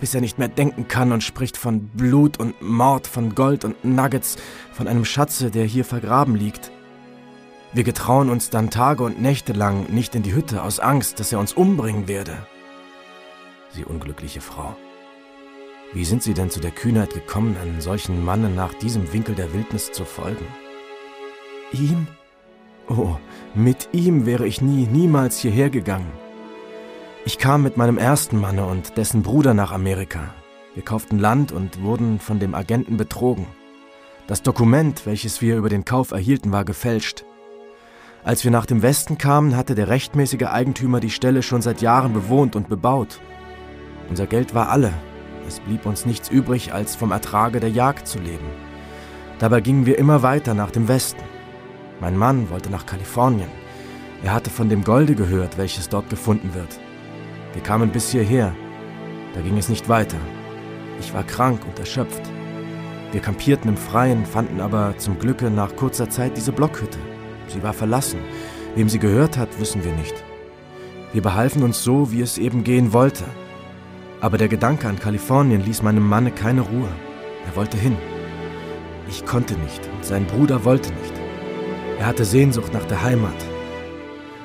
bis 0.00 0.14
er 0.14 0.20
nicht 0.20 0.38
mehr 0.38 0.48
denken 0.48 0.88
kann 0.88 1.12
und 1.12 1.22
spricht 1.22 1.56
von 1.56 1.88
Blut 1.88 2.38
und 2.40 2.60
Mord, 2.62 3.06
von 3.06 3.34
Gold 3.34 3.64
und 3.64 3.84
Nuggets, 3.84 4.36
von 4.72 4.88
einem 4.88 5.04
Schatze, 5.04 5.50
der 5.50 5.64
hier 5.64 5.84
vergraben 5.84 6.34
liegt. 6.34 6.72
Wir 7.72 7.84
getrauen 7.84 8.30
uns 8.30 8.50
dann 8.50 8.70
Tage 8.70 9.04
und 9.04 9.20
Nächte 9.22 9.52
lang 9.52 9.92
nicht 9.92 10.14
in 10.16 10.22
die 10.22 10.34
Hütte 10.34 10.62
aus 10.62 10.80
Angst, 10.80 11.20
dass 11.20 11.32
er 11.32 11.38
uns 11.38 11.52
umbringen 11.52 12.08
werde. 12.08 12.36
Sie 13.72 13.84
unglückliche 13.84 14.40
Frau. 14.40 14.74
Wie 15.92 16.04
sind 16.04 16.22
Sie 16.22 16.34
denn 16.34 16.50
zu 16.50 16.60
der 16.60 16.70
Kühnheit 16.72 17.14
gekommen, 17.14 17.56
einen 17.60 17.80
solchen 17.80 18.24
Mannen 18.24 18.56
nach 18.56 18.74
diesem 18.74 19.12
Winkel 19.12 19.34
der 19.34 19.52
Wildnis 19.52 19.92
zu 19.92 20.04
folgen? 20.04 20.46
Ihm? 21.72 22.08
Oh, 22.88 23.16
mit 23.54 23.88
ihm 23.92 24.26
wäre 24.26 24.46
ich 24.46 24.60
nie, 24.60 24.86
niemals 24.86 25.38
hierher 25.38 25.70
gegangen. 25.70 26.10
Ich 27.26 27.36
kam 27.36 27.62
mit 27.62 27.76
meinem 27.76 27.98
ersten 27.98 28.40
Manne 28.40 28.64
und 28.64 28.96
dessen 28.96 29.22
Bruder 29.22 29.52
nach 29.52 29.72
Amerika. 29.72 30.34
Wir 30.74 30.82
kauften 30.82 31.18
Land 31.18 31.52
und 31.52 31.82
wurden 31.82 32.18
von 32.18 32.38
dem 32.38 32.54
Agenten 32.54 32.96
betrogen. 32.96 33.46
Das 34.26 34.42
Dokument, 34.42 35.04
welches 35.04 35.42
wir 35.42 35.56
über 35.56 35.68
den 35.68 35.84
Kauf 35.84 36.12
erhielten, 36.12 36.50
war 36.50 36.64
gefälscht. 36.64 37.24
Als 38.24 38.42
wir 38.44 38.50
nach 38.50 38.64
dem 38.64 38.80
Westen 38.80 39.18
kamen, 39.18 39.54
hatte 39.54 39.74
der 39.74 39.88
rechtmäßige 39.88 40.44
Eigentümer 40.44 41.00
die 41.00 41.10
Stelle 41.10 41.42
schon 41.42 41.60
seit 41.60 41.82
Jahren 41.82 42.14
bewohnt 42.14 42.56
und 42.56 42.70
bebaut. 42.70 43.20
Unser 44.08 44.26
Geld 44.26 44.54
war 44.54 44.70
alle. 44.70 44.92
Es 45.46 45.60
blieb 45.60 45.84
uns 45.84 46.06
nichts 46.06 46.30
übrig, 46.30 46.72
als 46.72 46.96
vom 46.96 47.12
Ertrage 47.12 47.60
der 47.60 47.70
Jagd 47.70 48.08
zu 48.08 48.18
leben. 48.18 48.46
Dabei 49.38 49.60
gingen 49.60 49.84
wir 49.84 49.98
immer 49.98 50.22
weiter 50.22 50.54
nach 50.54 50.70
dem 50.70 50.88
Westen. 50.88 51.22
Mein 52.00 52.16
Mann 52.16 52.48
wollte 52.48 52.70
nach 52.70 52.86
Kalifornien. 52.86 53.50
Er 54.22 54.32
hatte 54.32 54.48
von 54.48 54.70
dem 54.70 54.84
Golde 54.84 55.14
gehört, 55.14 55.58
welches 55.58 55.90
dort 55.90 56.08
gefunden 56.08 56.54
wird. 56.54 56.80
Wir 57.52 57.62
kamen 57.62 57.90
bis 57.90 58.10
hierher. 58.10 58.54
Da 59.34 59.40
ging 59.40 59.56
es 59.56 59.68
nicht 59.68 59.88
weiter. 59.88 60.18
Ich 61.00 61.12
war 61.14 61.24
krank 61.24 61.60
und 61.66 61.78
erschöpft. 61.78 62.22
Wir 63.12 63.20
kampierten 63.20 63.70
im 63.70 63.76
Freien, 63.76 64.24
fanden 64.24 64.60
aber 64.60 64.94
zum 64.98 65.18
Glücke 65.18 65.50
nach 65.50 65.74
kurzer 65.74 66.08
Zeit 66.08 66.36
diese 66.36 66.52
Blockhütte. 66.52 66.98
Sie 67.48 67.62
war 67.62 67.72
verlassen. 67.72 68.20
Wem 68.76 68.88
sie 68.88 69.00
gehört 69.00 69.36
hat, 69.36 69.58
wissen 69.58 69.82
wir 69.84 69.92
nicht. 69.92 70.14
Wir 71.12 71.22
behalfen 71.22 71.64
uns 71.64 71.82
so, 71.82 72.12
wie 72.12 72.20
es 72.20 72.38
eben 72.38 72.62
gehen 72.62 72.92
wollte. 72.92 73.24
Aber 74.20 74.38
der 74.38 74.48
Gedanke 74.48 74.86
an 74.86 74.98
Kalifornien 74.98 75.64
ließ 75.64 75.82
meinem 75.82 76.06
Manne 76.06 76.30
keine 76.30 76.60
Ruhe. 76.60 76.88
Er 77.46 77.56
wollte 77.56 77.76
hin. 77.76 77.96
Ich 79.08 79.26
konnte 79.26 79.54
nicht 79.54 79.88
und 79.96 80.04
sein 80.04 80.24
Bruder 80.26 80.64
wollte 80.64 80.90
nicht. 80.90 81.14
Er 81.98 82.06
hatte 82.06 82.24
Sehnsucht 82.24 82.72
nach 82.72 82.84
der 82.84 83.02
Heimat. 83.02 83.34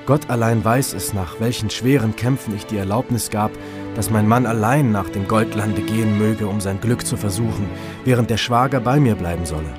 Gott 0.06 0.30
allein 0.30 0.63
weiß 0.63 0.94
es, 0.94 1.13
nach 1.13 1.39
welchen 1.39 1.72
schweren 1.72 2.15
Kämpfen 2.15 2.56
ich 2.56 2.68
die 2.68 2.78
Erlaubnis 2.78 3.32
gab, 3.32 3.52
dass 3.96 4.12
mein 4.12 4.28
Mann 4.28 4.46
allein 4.46 4.91
nach 4.91 5.10
dem 5.10 5.28
Goldlande 5.28 5.82
gehen 5.82 6.20
möge, 6.20 6.48
um 6.48 6.62
sein 6.62 6.80
Glück 6.80 7.06
zu 7.06 7.18
versuchen, 7.18 7.68
während 8.04 8.30
der 8.30 8.38
Schwager 8.38 8.80
bei 8.80 9.00
mir 9.00 9.15
bleiben 9.15 9.46
solle. 9.46 9.74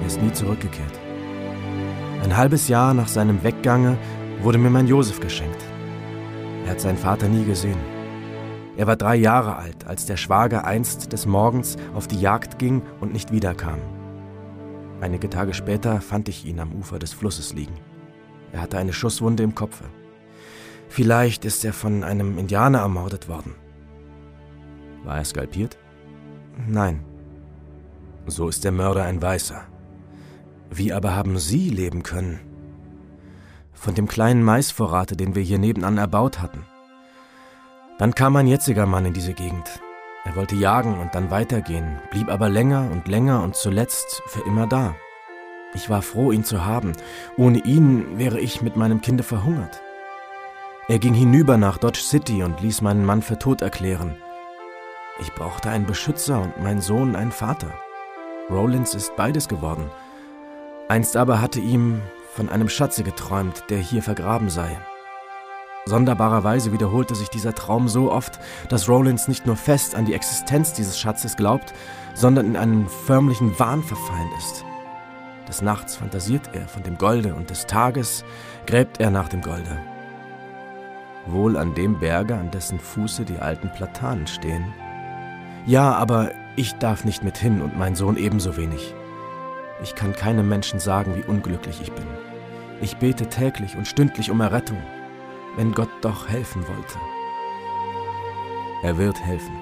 Er 0.00 0.06
ist 0.06 0.22
nie 0.22 0.32
zurückgekehrt. 0.32 0.98
Ein 2.22 2.36
halbes 2.36 2.68
Jahr 2.68 2.94
nach 2.94 3.08
seinem 3.08 3.42
Weggange 3.42 3.98
wurde 4.40 4.58
mir 4.58 4.70
mein 4.70 4.86
Josef 4.86 5.20
geschenkt. 5.20 5.62
Er 6.64 6.72
hat 6.72 6.80
seinen 6.80 6.98
Vater 6.98 7.28
nie 7.28 7.44
gesehen. 7.44 7.78
Er 8.78 8.86
war 8.86 8.96
drei 8.96 9.16
Jahre 9.16 9.56
alt, 9.56 9.86
als 9.86 10.06
der 10.06 10.16
Schwager 10.16 10.64
einst 10.64 11.12
des 11.12 11.26
Morgens 11.26 11.76
auf 11.94 12.06
die 12.06 12.20
Jagd 12.20 12.58
ging 12.58 12.80
und 13.00 13.12
nicht 13.12 13.32
wiederkam. 13.32 13.80
Einige 15.02 15.28
Tage 15.28 15.52
später 15.52 16.00
fand 16.00 16.28
ich 16.30 16.46
ihn 16.46 16.60
am 16.60 16.72
Ufer 16.72 16.98
des 16.98 17.12
Flusses 17.12 17.52
liegen. 17.52 17.89
Er 18.52 18.62
hatte 18.62 18.78
eine 18.78 18.92
Schusswunde 18.92 19.42
im 19.42 19.54
Kopfe. 19.54 19.84
Vielleicht 20.88 21.44
ist 21.44 21.64
er 21.64 21.72
von 21.72 22.02
einem 22.02 22.36
Indianer 22.36 22.80
ermordet 22.80 23.28
worden. 23.28 23.54
War 25.04 25.18
er 25.18 25.24
skalpiert? 25.24 25.78
Nein. 26.68 27.04
So 28.26 28.48
ist 28.48 28.64
der 28.64 28.72
Mörder 28.72 29.04
ein 29.04 29.22
Weißer. 29.22 29.62
Wie 30.70 30.92
aber 30.92 31.14
haben 31.14 31.38
Sie 31.38 31.70
leben 31.70 32.02
können? 32.02 32.40
Von 33.72 33.94
dem 33.94 34.08
kleinen 34.08 34.42
Maisvorrate, 34.42 35.16
den 35.16 35.34
wir 35.34 35.42
hier 35.42 35.58
nebenan 35.58 35.96
erbaut 35.96 36.40
hatten. 36.40 36.64
Dann 37.98 38.14
kam 38.14 38.32
mein 38.32 38.46
jetziger 38.46 38.86
Mann 38.86 39.06
in 39.06 39.12
diese 39.12 39.32
Gegend. 39.32 39.80
Er 40.24 40.36
wollte 40.36 40.54
jagen 40.54 40.98
und 40.98 41.14
dann 41.14 41.30
weitergehen, 41.30 41.98
blieb 42.10 42.28
aber 42.28 42.48
länger 42.48 42.88
und 42.90 43.08
länger 43.08 43.42
und 43.42 43.56
zuletzt 43.56 44.22
für 44.26 44.40
immer 44.46 44.66
da. 44.66 44.94
Ich 45.74 45.88
war 45.88 46.02
froh, 46.02 46.32
ihn 46.32 46.44
zu 46.44 46.64
haben. 46.64 46.92
Ohne 47.36 47.58
ihn 47.58 48.18
wäre 48.18 48.40
ich 48.40 48.62
mit 48.62 48.76
meinem 48.76 49.00
Kinde 49.00 49.22
verhungert. 49.22 49.80
Er 50.88 50.98
ging 50.98 51.14
hinüber 51.14 51.56
nach 51.56 51.78
Dodge 51.78 52.00
City 52.00 52.42
und 52.42 52.60
ließ 52.60 52.80
meinen 52.80 53.04
Mann 53.04 53.22
für 53.22 53.38
tot 53.38 53.62
erklären. 53.62 54.16
Ich 55.20 55.32
brauchte 55.34 55.70
einen 55.70 55.86
Beschützer 55.86 56.40
und 56.40 56.60
mein 56.62 56.80
Sohn 56.80 57.14
einen 57.14 57.30
Vater. 57.30 57.72
Rollins 58.50 58.94
ist 58.94 59.14
beides 59.16 59.46
geworden. 59.46 59.88
Einst 60.88 61.16
aber 61.16 61.40
hatte 61.40 61.60
ihm 61.60 62.00
von 62.34 62.48
einem 62.48 62.68
Schatze 62.68 63.04
geträumt, 63.04 63.64
der 63.70 63.78
hier 63.78 64.02
vergraben 64.02 64.50
sei. 64.50 64.76
Sonderbarerweise 65.86 66.72
wiederholte 66.72 67.14
sich 67.14 67.28
dieser 67.28 67.54
Traum 67.54 67.88
so 67.88 68.10
oft, 68.10 68.40
dass 68.68 68.88
Rollins 68.88 69.28
nicht 69.28 69.46
nur 69.46 69.56
fest 69.56 69.94
an 69.94 70.04
die 70.04 70.14
Existenz 70.14 70.72
dieses 70.72 70.98
Schatzes 70.98 71.36
glaubt, 71.36 71.72
sondern 72.14 72.46
in 72.46 72.56
einen 72.56 72.88
förmlichen 72.88 73.56
Wahn 73.58 73.82
verfallen 73.82 74.30
ist. 74.38 74.64
Des 75.50 75.62
Nachts 75.62 75.96
fantasiert 75.96 76.50
er 76.52 76.68
von 76.68 76.84
dem 76.84 76.96
Golde 76.96 77.34
und 77.34 77.50
des 77.50 77.66
Tages 77.66 78.24
gräbt 78.66 79.00
er 79.00 79.10
nach 79.10 79.28
dem 79.28 79.42
Golde. 79.42 79.80
Wohl 81.26 81.56
an 81.56 81.74
dem 81.74 81.98
Berge, 81.98 82.36
an 82.36 82.52
dessen 82.52 82.78
Fuße 82.78 83.24
die 83.24 83.40
alten 83.40 83.68
Platanen 83.72 84.28
stehen. 84.28 84.64
Ja, 85.66 85.92
aber 85.94 86.30
ich 86.54 86.74
darf 86.74 87.04
nicht 87.04 87.24
mit 87.24 87.36
hin 87.36 87.62
und 87.62 87.76
mein 87.76 87.96
Sohn 87.96 88.16
ebenso 88.16 88.56
wenig. 88.56 88.94
Ich 89.82 89.96
kann 89.96 90.12
keinem 90.12 90.48
Menschen 90.48 90.78
sagen, 90.78 91.16
wie 91.16 91.28
unglücklich 91.28 91.80
ich 91.82 91.90
bin. 91.90 92.06
Ich 92.80 92.98
bete 92.98 93.26
täglich 93.26 93.76
und 93.76 93.88
stündlich 93.88 94.30
um 94.30 94.40
Errettung, 94.40 94.78
wenn 95.56 95.72
Gott 95.72 95.90
doch 96.00 96.28
helfen 96.28 96.62
wollte. 96.68 96.98
Er 98.84 98.98
wird 98.98 99.18
helfen, 99.20 99.58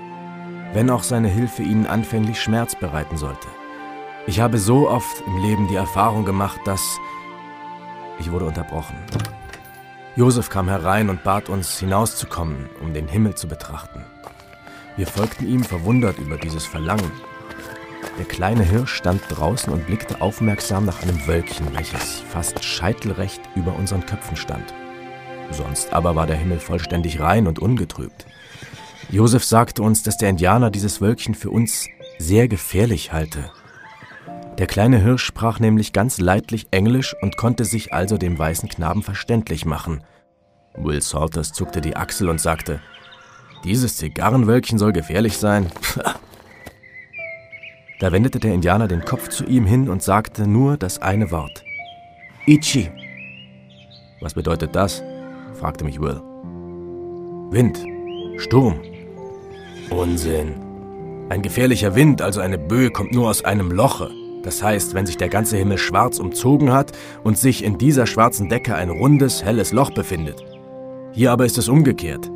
wenn 0.74 0.90
auch 0.90 1.03
seine 1.03 1.29
Hilfe 1.29 1.62
ihnen 1.62 1.87
anfänglich 1.87 2.42
Schmerz 2.42 2.74
bereiten 2.74 3.16
sollte. 3.16 3.48
Ich 4.29 4.41
habe 4.41 4.59
so 4.59 4.91
oft 4.91 5.23
im 5.27 5.38
Leben 5.38 5.69
die 5.69 5.77
Erfahrung 5.77 6.27
gemacht, 6.27 6.61
dass... 6.67 6.99
Ich 8.19 8.31
wurde 8.31 8.45
unterbrochen. 8.45 8.99
Josef 10.17 10.51
kam 10.51 10.69
herein 10.69 11.09
und 11.09 11.25
bat 11.25 11.49
uns, 11.49 11.79
hinauszukommen, 11.79 12.69
um 12.83 12.93
den 12.93 13.09
Himmel 13.09 13.37
zu 13.37 13.49
betrachten. 13.49 14.05
Wir 14.99 15.07
folgten 15.07 15.49
ihm 15.49 15.64
verwundert 15.64 16.19
über 16.19 16.37
dieses 16.37 16.67
Verlangen. 16.67 17.11
Der 18.19 18.27
kleine 18.27 18.64
Hirsch 18.64 18.93
stand 18.93 19.23
draußen 19.31 19.73
und 19.73 19.87
blickte 19.87 20.21
aufmerksam 20.21 20.85
nach 20.85 21.01
einem 21.01 21.27
Wölkchen, 21.27 21.67
welches 21.73 22.21
fast 22.21 22.62
scheitelrecht 22.62 23.41
über 23.55 23.75
unseren 23.77 24.05
Köpfen 24.05 24.37
stand. 24.37 24.75
Sonst 25.53 25.95
aber 25.95 26.17
war 26.17 26.27
der 26.27 26.37
Himmel 26.37 26.61
vollständig 26.61 27.19
rein 27.19 27.47
und 27.47 27.61
ungetrübt. 27.61 28.27
Josef 29.09 29.43
sagte 29.43 29.83
uns, 29.83 30.03
dass 30.03 30.19
der 30.19 30.29
Indianer 30.29 30.71
dieses 30.71 31.01
Wölkchen 31.01 31.35
für 31.35 31.49
uns 31.49 31.88
sehr 32.19 32.47
gefährlich 32.47 33.11
halte. 33.11 33.51
Der 34.59 34.66
kleine 34.66 34.99
Hirsch 34.99 35.25
sprach 35.25 35.61
nämlich 35.61 35.92
ganz 35.92 36.18
leidlich 36.18 36.66
Englisch 36.73 37.14
und 37.23 37.37
konnte 37.37 37.64
sich 37.64 37.92
also 37.92 38.18
dem 38.18 38.37
weißen 38.37 38.68
Knaben 38.68 39.03
verständlich 39.03 39.64
machen. 39.64 40.03
Will 40.77 41.01
Salters 41.01 41.53
zuckte 41.53 41.81
die 41.81 41.97
Achsel 41.97 42.29
und 42.29 42.40
sagte, 42.40 42.81
dieses 43.64 43.97
Zigarrenwölkchen 43.97 44.79
soll 44.79 44.92
gefährlich 44.92 45.38
sein. 45.38 45.66
Da 48.01 48.12
wendete 48.12 48.38
der 48.38 48.55
Indianer 48.55 48.87
den 48.87 49.05
Kopf 49.05 49.29
zu 49.29 49.44
ihm 49.44 49.66
hin 49.66 49.88
und 49.88 50.05
sagte 50.05 50.47
nur 50.47 50.77
das 50.77 51.03
eine 51.03 51.33
Wort. 51.33 51.64
Ichi. 52.47 52.92
Was 54.21 54.35
bedeutet 54.35 54.77
das? 54.77 55.03
fragte 55.55 55.85
mich 55.85 56.01
Will. 56.01 56.23
Wind. 57.51 57.85
Sturm. 58.40 58.81
Unsinn. 59.90 60.55
Ein 61.29 61.42
gefährlicher 61.42 61.97
Wind, 61.97 62.23
also 62.23 62.40
eine 62.40 62.57
Böe, 62.57 62.92
kommt 62.92 63.12
nur 63.12 63.29
aus 63.29 63.44
einem 63.44 63.73
Loche. 63.73 64.12
Das 64.42 64.62
heißt, 64.62 64.94
wenn 64.94 65.07
sich 65.07 65.16
der 65.16 65.29
ganze 65.29 65.57
Himmel 65.57 65.79
schwarz 65.79 66.18
umzogen 66.18 66.72
hat 66.72 66.92
und 67.24 67.37
sich 67.37 67.64
in 67.64 67.79
dieser 67.79 68.07
schwarzen 68.07 68.48
Decke 68.48 68.74
ein 68.74 68.90
rundes, 68.90 69.44
helles 69.44 69.72
Loch 69.72 69.90
befindet. 69.90 70.44
Hier 71.12 71.33
aber 71.33 71.44
ist 71.44 71.59
es 71.59 71.68
umgekehrt. 71.68 72.31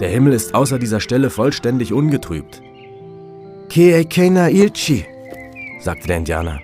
Der 0.00 0.08
Himmel 0.08 0.34
ist 0.34 0.54
außer 0.54 0.78
dieser 0.78 1.00
Stelle 1.00 1.30
vollständig 1.30 1.92
ungetrübt. 1.92 2.60
Keekena 3.70 4.48
Ilchi, 4.48 5.06
sagte 5.80 6.06
der 6.08 6.18
Indianer. 6.18 6.60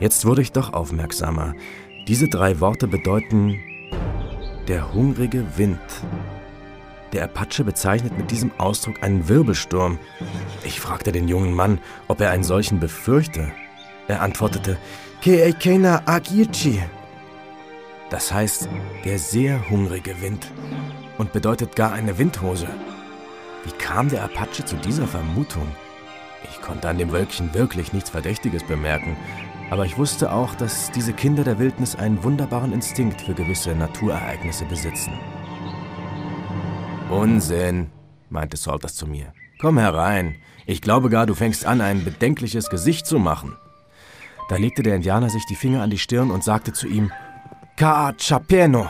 Jetzt 0.00 0.26
wurde 0.26 0.42
ich 0.42 0.52
doch 0.52 0.72
aufmerksamer. 0.72 1.54
Diese 2.06 2.28
drei 2.28 2.60
Worte 2.60 2.86
bedeuten 2.86 3.58
der 4.68 4.92
hungrige 4.92 5.46
Wind. 5.56 5.78
Der 7.14 7.24
Apache 7.24 7.62
bezeichnet 7.62 8.18
mit 8.18 8.32
diesem 8.32 8.50
Ausdruck 8.58 9.00
einen 9.04 9.28
Wirbelsturm. 9.28 10.00
Ich 10.64 10.80
fragte 10.80 11.12
den 11.12 11.28
jungen 11.28 11.54
Mann, 11.54 11.78
ob 12.08 12.20
er 12.20 12.32
einen 12.32 12.42
solchen 12.42 12.80
befürchte. 12.80 13.52
Er 14.08 14.20
antwortete, 14.20 14.76
Keekena 15.22 16.02
Agirchi. 16.06 16.82
Das 18.10 18.32
heißt, 18.32 18.68
der 19.04 19.20
sehr 19.20 19.70
hungrige 19.70 20.20
Wind 20.20 20.50
und 21.16 21.32
bedeutet 21.32 21.76
gar 21.76 21.92
eine 21.92 22.18
Windhose. 22.18 22.66
Wie 23.64 23.72
kam 23.78 24.08
der 24.08 24.24
Apache 24.24 24.64
zu 24.64 24.74
dieser 24.76 25.06
Vermutung? 25.06 25.68
Ich 26.50 26.60
konnte 26.60 26.88
an 26.88 26.98
dem 26.98 27.12
Wölkchen 27.12 27.54
wirklich 27.54 27.92
nichts 27.92 28.10
Verdächtiges 28.10 28.64
bemerken, 28.64 29.16
aber 29.70 29.86
ich 29.86 29.96
wusste 29.96 30.32
auch, 30.32 30.54
dass 30.56 30.90
diese 30.90 31.12
Kinder 31.12 31.44
der 31.44 31.60
Wildnis 31.60 31.94
einen 31.94 32.24
wunderbaren 32.24 32.72
Instinkt 32.72 33.22
für 33.22 33.34
gewisse 33.34 33.74
Naturereignisse 33.74 34.64
besitzen. 34.64 35.12
Unsinn, 37.10 37.90
meinte 38.30 38.56
Salters 38.56 38.94
zu 38.94 39.06
mir. 39.06 39.32
Komm 39.60 39.78
herein. 39.78 40.36
Ich 40.66 40.80
glaube 40.80 41.10
gar, 41.10 41.26
du 41.26 41.34
fängst 41.34 41.66
an, 41.66 41.80
ein 41.80 42.04
bedenkliches 42.04 42.70
Gesicht 42.70 43.06
zu 43.06 43.18
machen. 43.18 43.56
Da 44.48 44.56
legte 44.56 44.82
der 44.82 44.96
Indianer 44.96 45.30
sich 45.30 45.44
die 45.46 45.54
Finger 45.54 45.82
an 45.82 45.90
die 45.90 45.98
Stirn 45.98 46.30
und 46.30 46.44
sagte 46.44 46.72
zu 46.72 46.86
ihm, 46.86 47.12
Kaa 47.76 48.12
Chapeno, 48.18 48.88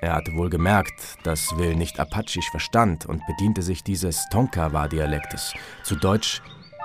er 0.00 0.14
hatte 0.14 0.34
wohl 0.34 0.48
gemerkt, 0.48 1.18
dass 1.24 1.56
Will 1.58 1.76
nicht 1.76 2.00
Apachisch 2.00 2.50
verstand 2.50 3.04
und 3.04 3.26
bediente 3.26 3.60
sich 3.60 3.84
dieses 3.84 4.26
Tonkawa-Dialektes, 4.30 5.52
zu 5.82 5.94
Deutsch 5.94 6.40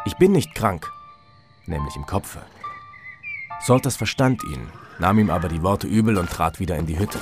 Ich 0.05 0.15
bin 0.17 0.33
nicht 0.33 0.53
krank, 0.53 0.91
nämlich 1.65 1.95
im 1.95 2.05
Kopfe. 2.05 2.41
Solters 3.61 3.95
verstand 3.95 4.43
ihn, 4.43 4.67
nahm 4.99 5.17
ihm 5.17 5.29
aber 5.29 5.47
die 5.47 5.63
Worte 5.63 5.87
übel 5.87 6.17
und 6.17 6.29
trat 6.29 6.59
wieder 6.59 6.75
in 6.75 6.87
die 6.87 6.99
Hütte. 6.99 7.19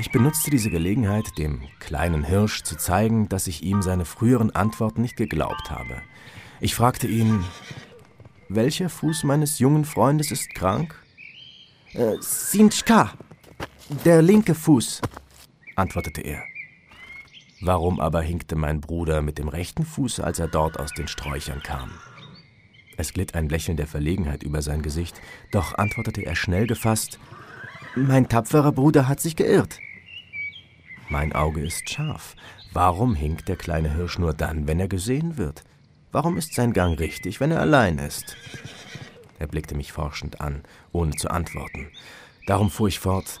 Ich 0.00 0.12
benutzte 0.12 0.50
diese 0.50 0.70
Gelegenheit, 0.70 1.36
dem 1.38 1.60
kleinen 1.80 2.22
Hirsch 2.22 2.62
zu 2.62 2.76
zeigen, 2.76 3.28
dass 3.28 3.48
ich 3.48 3.64
ihm 3.64 3.82
seine 3.82 4.04
früheren 4.04 4.54
Antworten 4.54 5.02
nicht 5.02 5.16
geglaubt 5.16 5.70
habe. 5.70 6.00
Ich 6.60 6.76
fragte 6.76 7.08
ihn, 7.08 7.44
welcher 8.48 8.90
Fuß 8.90 9.24
meines 9.24 9.58
jungen 9.58 9.84
Freundes 9.84 10.30
ist 10.30 10.54
krank? 10.54 10.94
Äh, 11.94 12.14
Sinchka, 12.20 13.12
der 14.04 14.22
linke 14.22 14.54
Fuß, 14.54 15.02
antwortete 15.74 16.20
er. 16.20 16.42
Warum 17.60 17.98
aber 17.98 18.22
hinkte 18.22 18.54
mein 18.54 18.80
Bruder 18.80 19.20
mit 19.20 19.38
dem 19.38 19.48
rechten 19.48 19.84
Fuß, 19.84 20.20
als 20.20 20.38
er 20.38 20.46
dort 20.46 20.78
aus 20.78 20.92
den 20.92 21.08
Sträuchern 21.08 21.60
kam? 21.64 21.90
Es 22.96 23.12
glitt 23.12 23.34
ein 23.34 23.48
Lächeln 23.48 23.76
der 23.76 23.88
Verlegenheit 23.88 24.44
über 24.44 24.62
sein 24.62 24.82
Gesicht, 24.82 25.20
doch 25.50 25.76
antwortete 25.76 26.24
er 26.24 26.36
schnell 26.36 26.68
gefasst 26.68 27.18
Mein 27.96 28.28
tapferer 28.28 28.70
Bruder 28.70 29.08
hat 29.08 29.18
sich 29.18 29.34
geirrt. 29.34 29.80
Mein 31.10 31.32
Auge 31.32 31.64
ist 31.64 31.88
scharf. 31.88 32.36
Warum 32.72 33.14
hinkt 33.14 33.48
der 33.48 33.56
kleine 33.56 33.94
Hirsch 33.94 34.18
nur 34.18 34.34
dann, 34.34 34.68
wenn 34.68 34.78
er 34.78 34.88
gesehen 34.88 35.38
wird? 35.38 35.64
Warum 36.12 36.36
ist 36.36 36.54
sein 36.54 36.72
Gang 36.72 36.98
richtig, 36.98 37.40
wenn 37.40 37.50
er 37.50 37.60
allein 37.60 37.98
ist? 37.98 38.36
Er 39.38 39.46
blickte 39.46 39.74
mich 39.74 39.92
forschend 39.92 40.40
an, 40.40 40.62
ohne 40.92 41.12
zu 41.12 41.30
antworten. 41.30 41.88
Darum 42.46 42.70
fuhr 42.70 42.88
ich 42.88 42.98
fort. 42.98 43.40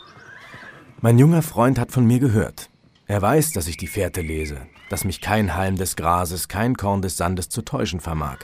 Mein 1.00 1.18
junger 1.18 1.42
Freund 1.42 1.78
hat 1.78 1.92
von 1.92 2.06
mir 2.06 2.20
gehört. 2.20 2.70
Er 3.06 3.20
weiß, 3.20 3.52
dass 3.52 3.68
ich 3.68 3.76
die 3.76 3.86
Fährte 3.86 4.20
lese, 4.20 4.66
dass 4.88 5.04
mich 5.04 5.20
kein 5.20 5.54
Halm 5.54 5.76
des 5.76 5.96
Grases, 5.96 6.48
kein 6.48 6.76
Korn 6.76 7.02
des 7.02 7.16
Sandes 7.16 7.48
zu 7.48 7.62
täuschen 7.62 8.00
vermag. 8.00 8.38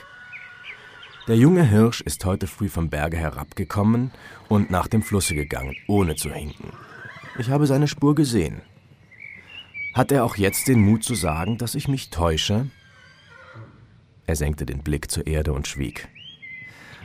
Der 1.27 1.37
junge 1.37 1.63
Hirsch 1.63 2.01
ist 2.01 2.23
heute 2.25 2.45
früh 2.45 2.69
vom 2.69 2.89
Berge 2.89 3.17
herabgekommen 3.17 4.11
und 4.49 4.69
nach 4.69 4.87
dem 4.87 5.01
Flusse 5.01 5.33
gegangen, 5.33 5.75
ohne 5.87 6.15
zu 6.15 6.31
hinken. 6.31 6.71
Ich 7.39 7.49
habe 7.49 7.65
seine 7.65 7.87
Spur 7.87 8.13
gesehen. 8.13 8.61
Hat 9.95 10.11
er 10.11 10.25
auch 10.25 10.35
jetzt 10.35 10.67
den 10.67 10.81
Mut 10.81 11.05
zu 11.05 11.15
sagen, 11.15 11.57
dass 11.57 11.73
ich 11.73 11.87
mich 11.87 12.09
täusche? 12.09 12.67
Er 14.27 14.35
senkte 14.35 14.65
den 14.65 14.83
Blick 14.83 15.09
zur 15.09 15.25
Erde 15.25 15.53
und 15.53 15.69
schwieg. 15.69 16.09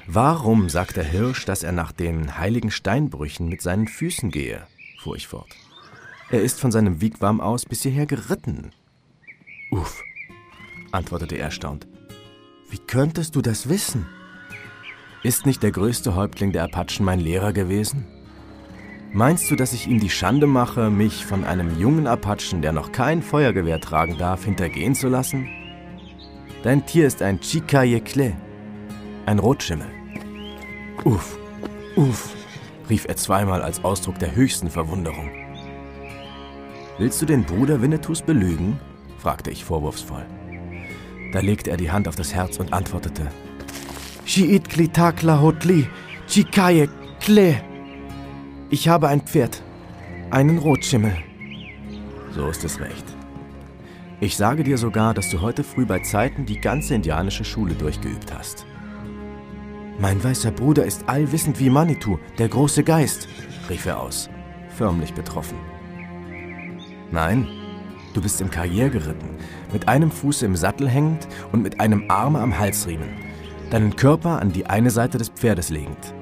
Warum 0.09 0.69
sagt 0.69 0.97
der 0.97 1.05
Hirsch, 1.05 1.45
dass 1.45 1.63
er 1.63 1.71
nach 1.71 1.93
den 1.93 2.37
heiligen 2.37 2.73
Steinbrüchen 2.73 3.49
mit 3.49 3.63
seinen 3.63 3.87
Füßen 3.87 4.33
gehe? 4.33 4.67
fuhr 4.99 5.15
ich 5.15 5.29
fort. 5.29 5.55
Er 6.31 6.43
ist 6.43 6.59
von 6.59 6.73
seinem 6.73 7.01
Wigwam 7.01 7.41
aus 7.41 7.65
bis 7.65 7.83
hierher 7.83 8.07
geritten. 8.07 8.73
Uff, 9.71 10.03
antwortete 10.91 11.37
er 11.37 11.45
erstaunt. 11.45 11.87
Wie 12.71 12.79
könntest 12.79 13.37
du 13.37 13.41
das 13.41 13.69
wissen? 13.69 14.05
Ist 15.23 15.47
nicht 15.47 15.63
der 15.63 15.71
größte 15.71 16.17
Häuptling 16.17 16.51
der 16.51 16.65
Apachen 16.65 17.05
mein 17.05 17.21
Lehrer 17.21 17.53
gewesen? 17.53 18.05
Meinst 19.13 19.51
du, 19.51 19.57
dass 19.57 19.73
ich 19.73 19.89
ihm 19.89 19.99
die 19.99 20.09
Schande 20.09 20.47
mache, 20.47 20.89
mich 20.89 21.27
von 21.27 21.45
einem 21.45 21.81
jungen 21.81 22.07
Apachen, 22.07 22.63
der 22.63 22.71
noch 22.71 22.93
kein 22.93 23.23
Feuergewehr 23.23 23.81
tragen 23.81 24.17
darf, 24.17 24.45
hintergehen 24.45 24.95
zu 24.95 25.09
lassen? 25.09 25.49
Dein 26.63 26.87
Tier 26.87 27.09
ist 27.09 27.21
ein 27.21 27.41
Chikayekle, 27.41 28.35
ein 29.27 29.41
Rotschimmel. 29.41 29.89
Uff, 31.05 31.39
uff, 31.97 32.37
rief 32.89 33.05
er 33.09 33.17
zweimal 33.17 33.63
als 33.63 33.83
Ausdruck 33.83 34.21
der 34.21 34.37
höchsten 34.37 34.71
Verwunderung. 34.71 35.29
Willst 36.99 37.21
du 37.21 37.27
den 37.27 37.43
Bruder 37.43 37.83
Winnetous 37.83 38.23
belügen? 38.23 38.79
fragte 39.19 39.51
ich 39.51 39.65
vorwurfsvoll. 39.65 40.25
Da 41.33 41.41
legte 41.41 41.71
er 41.71 41.77
die 41.77 41.91
Hand 41.91 42.07
auf 42.07 42.15
das 42.15 42.33
Herz 42.33 42.59
und 42.59 42.73
antwortete: 42.73 43.27
Shiitkli 44.25 44.89
takla 44.89 45.41
hotli, 45.41 45.89
chikaye 46.29 46.89
kle. 47.21 47.70
Ich 48.73 48.87
habe 48.87 49.09
ein 49.09 49.23
Pferd, 49.23 49.65
einen 50.31 50.59
Rotschimmel. 50.59 51.13
So 52.37 52.47
ist 52.47 52.63
es 52.63 52.79
recht. 52.79 53.05
Ich 54.21 54.37
sage 54.37 54.63
dir 54.63 54.79
sogar, 54.79 55.13
dass 55.13 55.29
du 55.29 55.41
heute 55.41 55.65
früh 55.65 55.85
bei 55.85 55.99
Zeiten 55.99 56.47
die 56.47 56.61
ganze 56.61 56.95
indianische 56.95 57.45
Schule 57.45 57.75
durchgeübt 57.75 58.33
hast. 58.33 58.67
Mein 59.99 60.23
weißer 60.23 60.53
Bruder 60.53 60.85
ist 60.85 61.09
allwissend 61.09 61.59
wie 61.59 61.69
Manitou, 61.69 62.21
der 62.39 62.47
große 62.47 62.85
Geist, 62.85 63.27
rief 63.69 63.87
er 63.87 63.99
aus, 63.99 64.31
förmlich 64.77 65.15
betroffen. 65.15 65.59
Nein, 67.11 67.49
du 68.15 68.23
bist 68.23 68.41
im 68.41 68.53
Karrier 68.53 68.89
geritten, 68.89 69.31
mit 69.73 69.89
einem 69.89 70.13
Fuß 70.13 70.43
im 70.43 70.55
Sattel 70.55 70.89
hängend 70.89 71.27
und 71.51 71.61
mit 71.61 71.81
einem 71.81 72.05
Arme 72.07 72.39
am 72.39 72.57
Halsriemen, 72.57 73.09
deinen 73.71 73.97
Körper 73.97 74.41
an 74.41 74.53
die 74.53 74.67
eine 74.67 74.91
Seite 74.91 75.19
des 75.19 75.31
Pferdes 75.31 75.71
legend. 75.71 76.15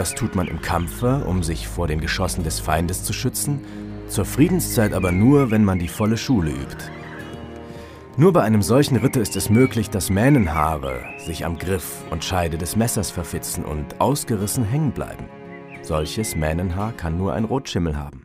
Das 0.00 0.14
tut 0.14 0.34
man 0.34 0.48
im 0.48 0.62
Kampfe, 0.62 1.26
um 1.26 1.42
sich 1.42 1.68
vor 1.68 1.86
den 1.86 2.00
Geschossen 2.00 2.42
des 2.42 2.58
Feindes 2.58 3.04
zu 3.04 3.12
schützen, 3.12 3.60
zur 4.08 4.24
Friedenszeit 4.24 4.94
aber 4.94 5.12
nur, 5.12 5.50
wenn 5.50 5.62
man 5.62 5.78
die 5.78 5.88
volle 5.88 6.16
Schule 6.16 6.52
übt. 6.52 6.90
Nur 8.16 8.32
bei 8.32 8.40
einem 8.40 8.62
solchen 8.62 8.96
Ritte 8.96 9.20
ist 9.20 9.36
es 9.36 9.50
möglich, 9.50 9.90
dass 9.90 10.08
Mähnenhaare 10.08 11.04
sich 11.18 11.44
am 11.44 11.58
Griff 11.58 12.02
und 12.08 12.24
Scheide 12.24 12.56
des 12.56 12.76
Messers 12.76 13.10
verfitzen 13.10 13.62
und 13.62 14.00
ausgerissen 14.00 14.64
hängen 14.64 14.92
bleiben. 14.92 15.26
Solches 15.82 16.34
Mähnenhaar 16.34 16.92
kann 16.92 17.18
nur 17.18 17.34
ein 17.34 17.44
Rotschimmel 17.44 17.98
haben. 17.98 18.22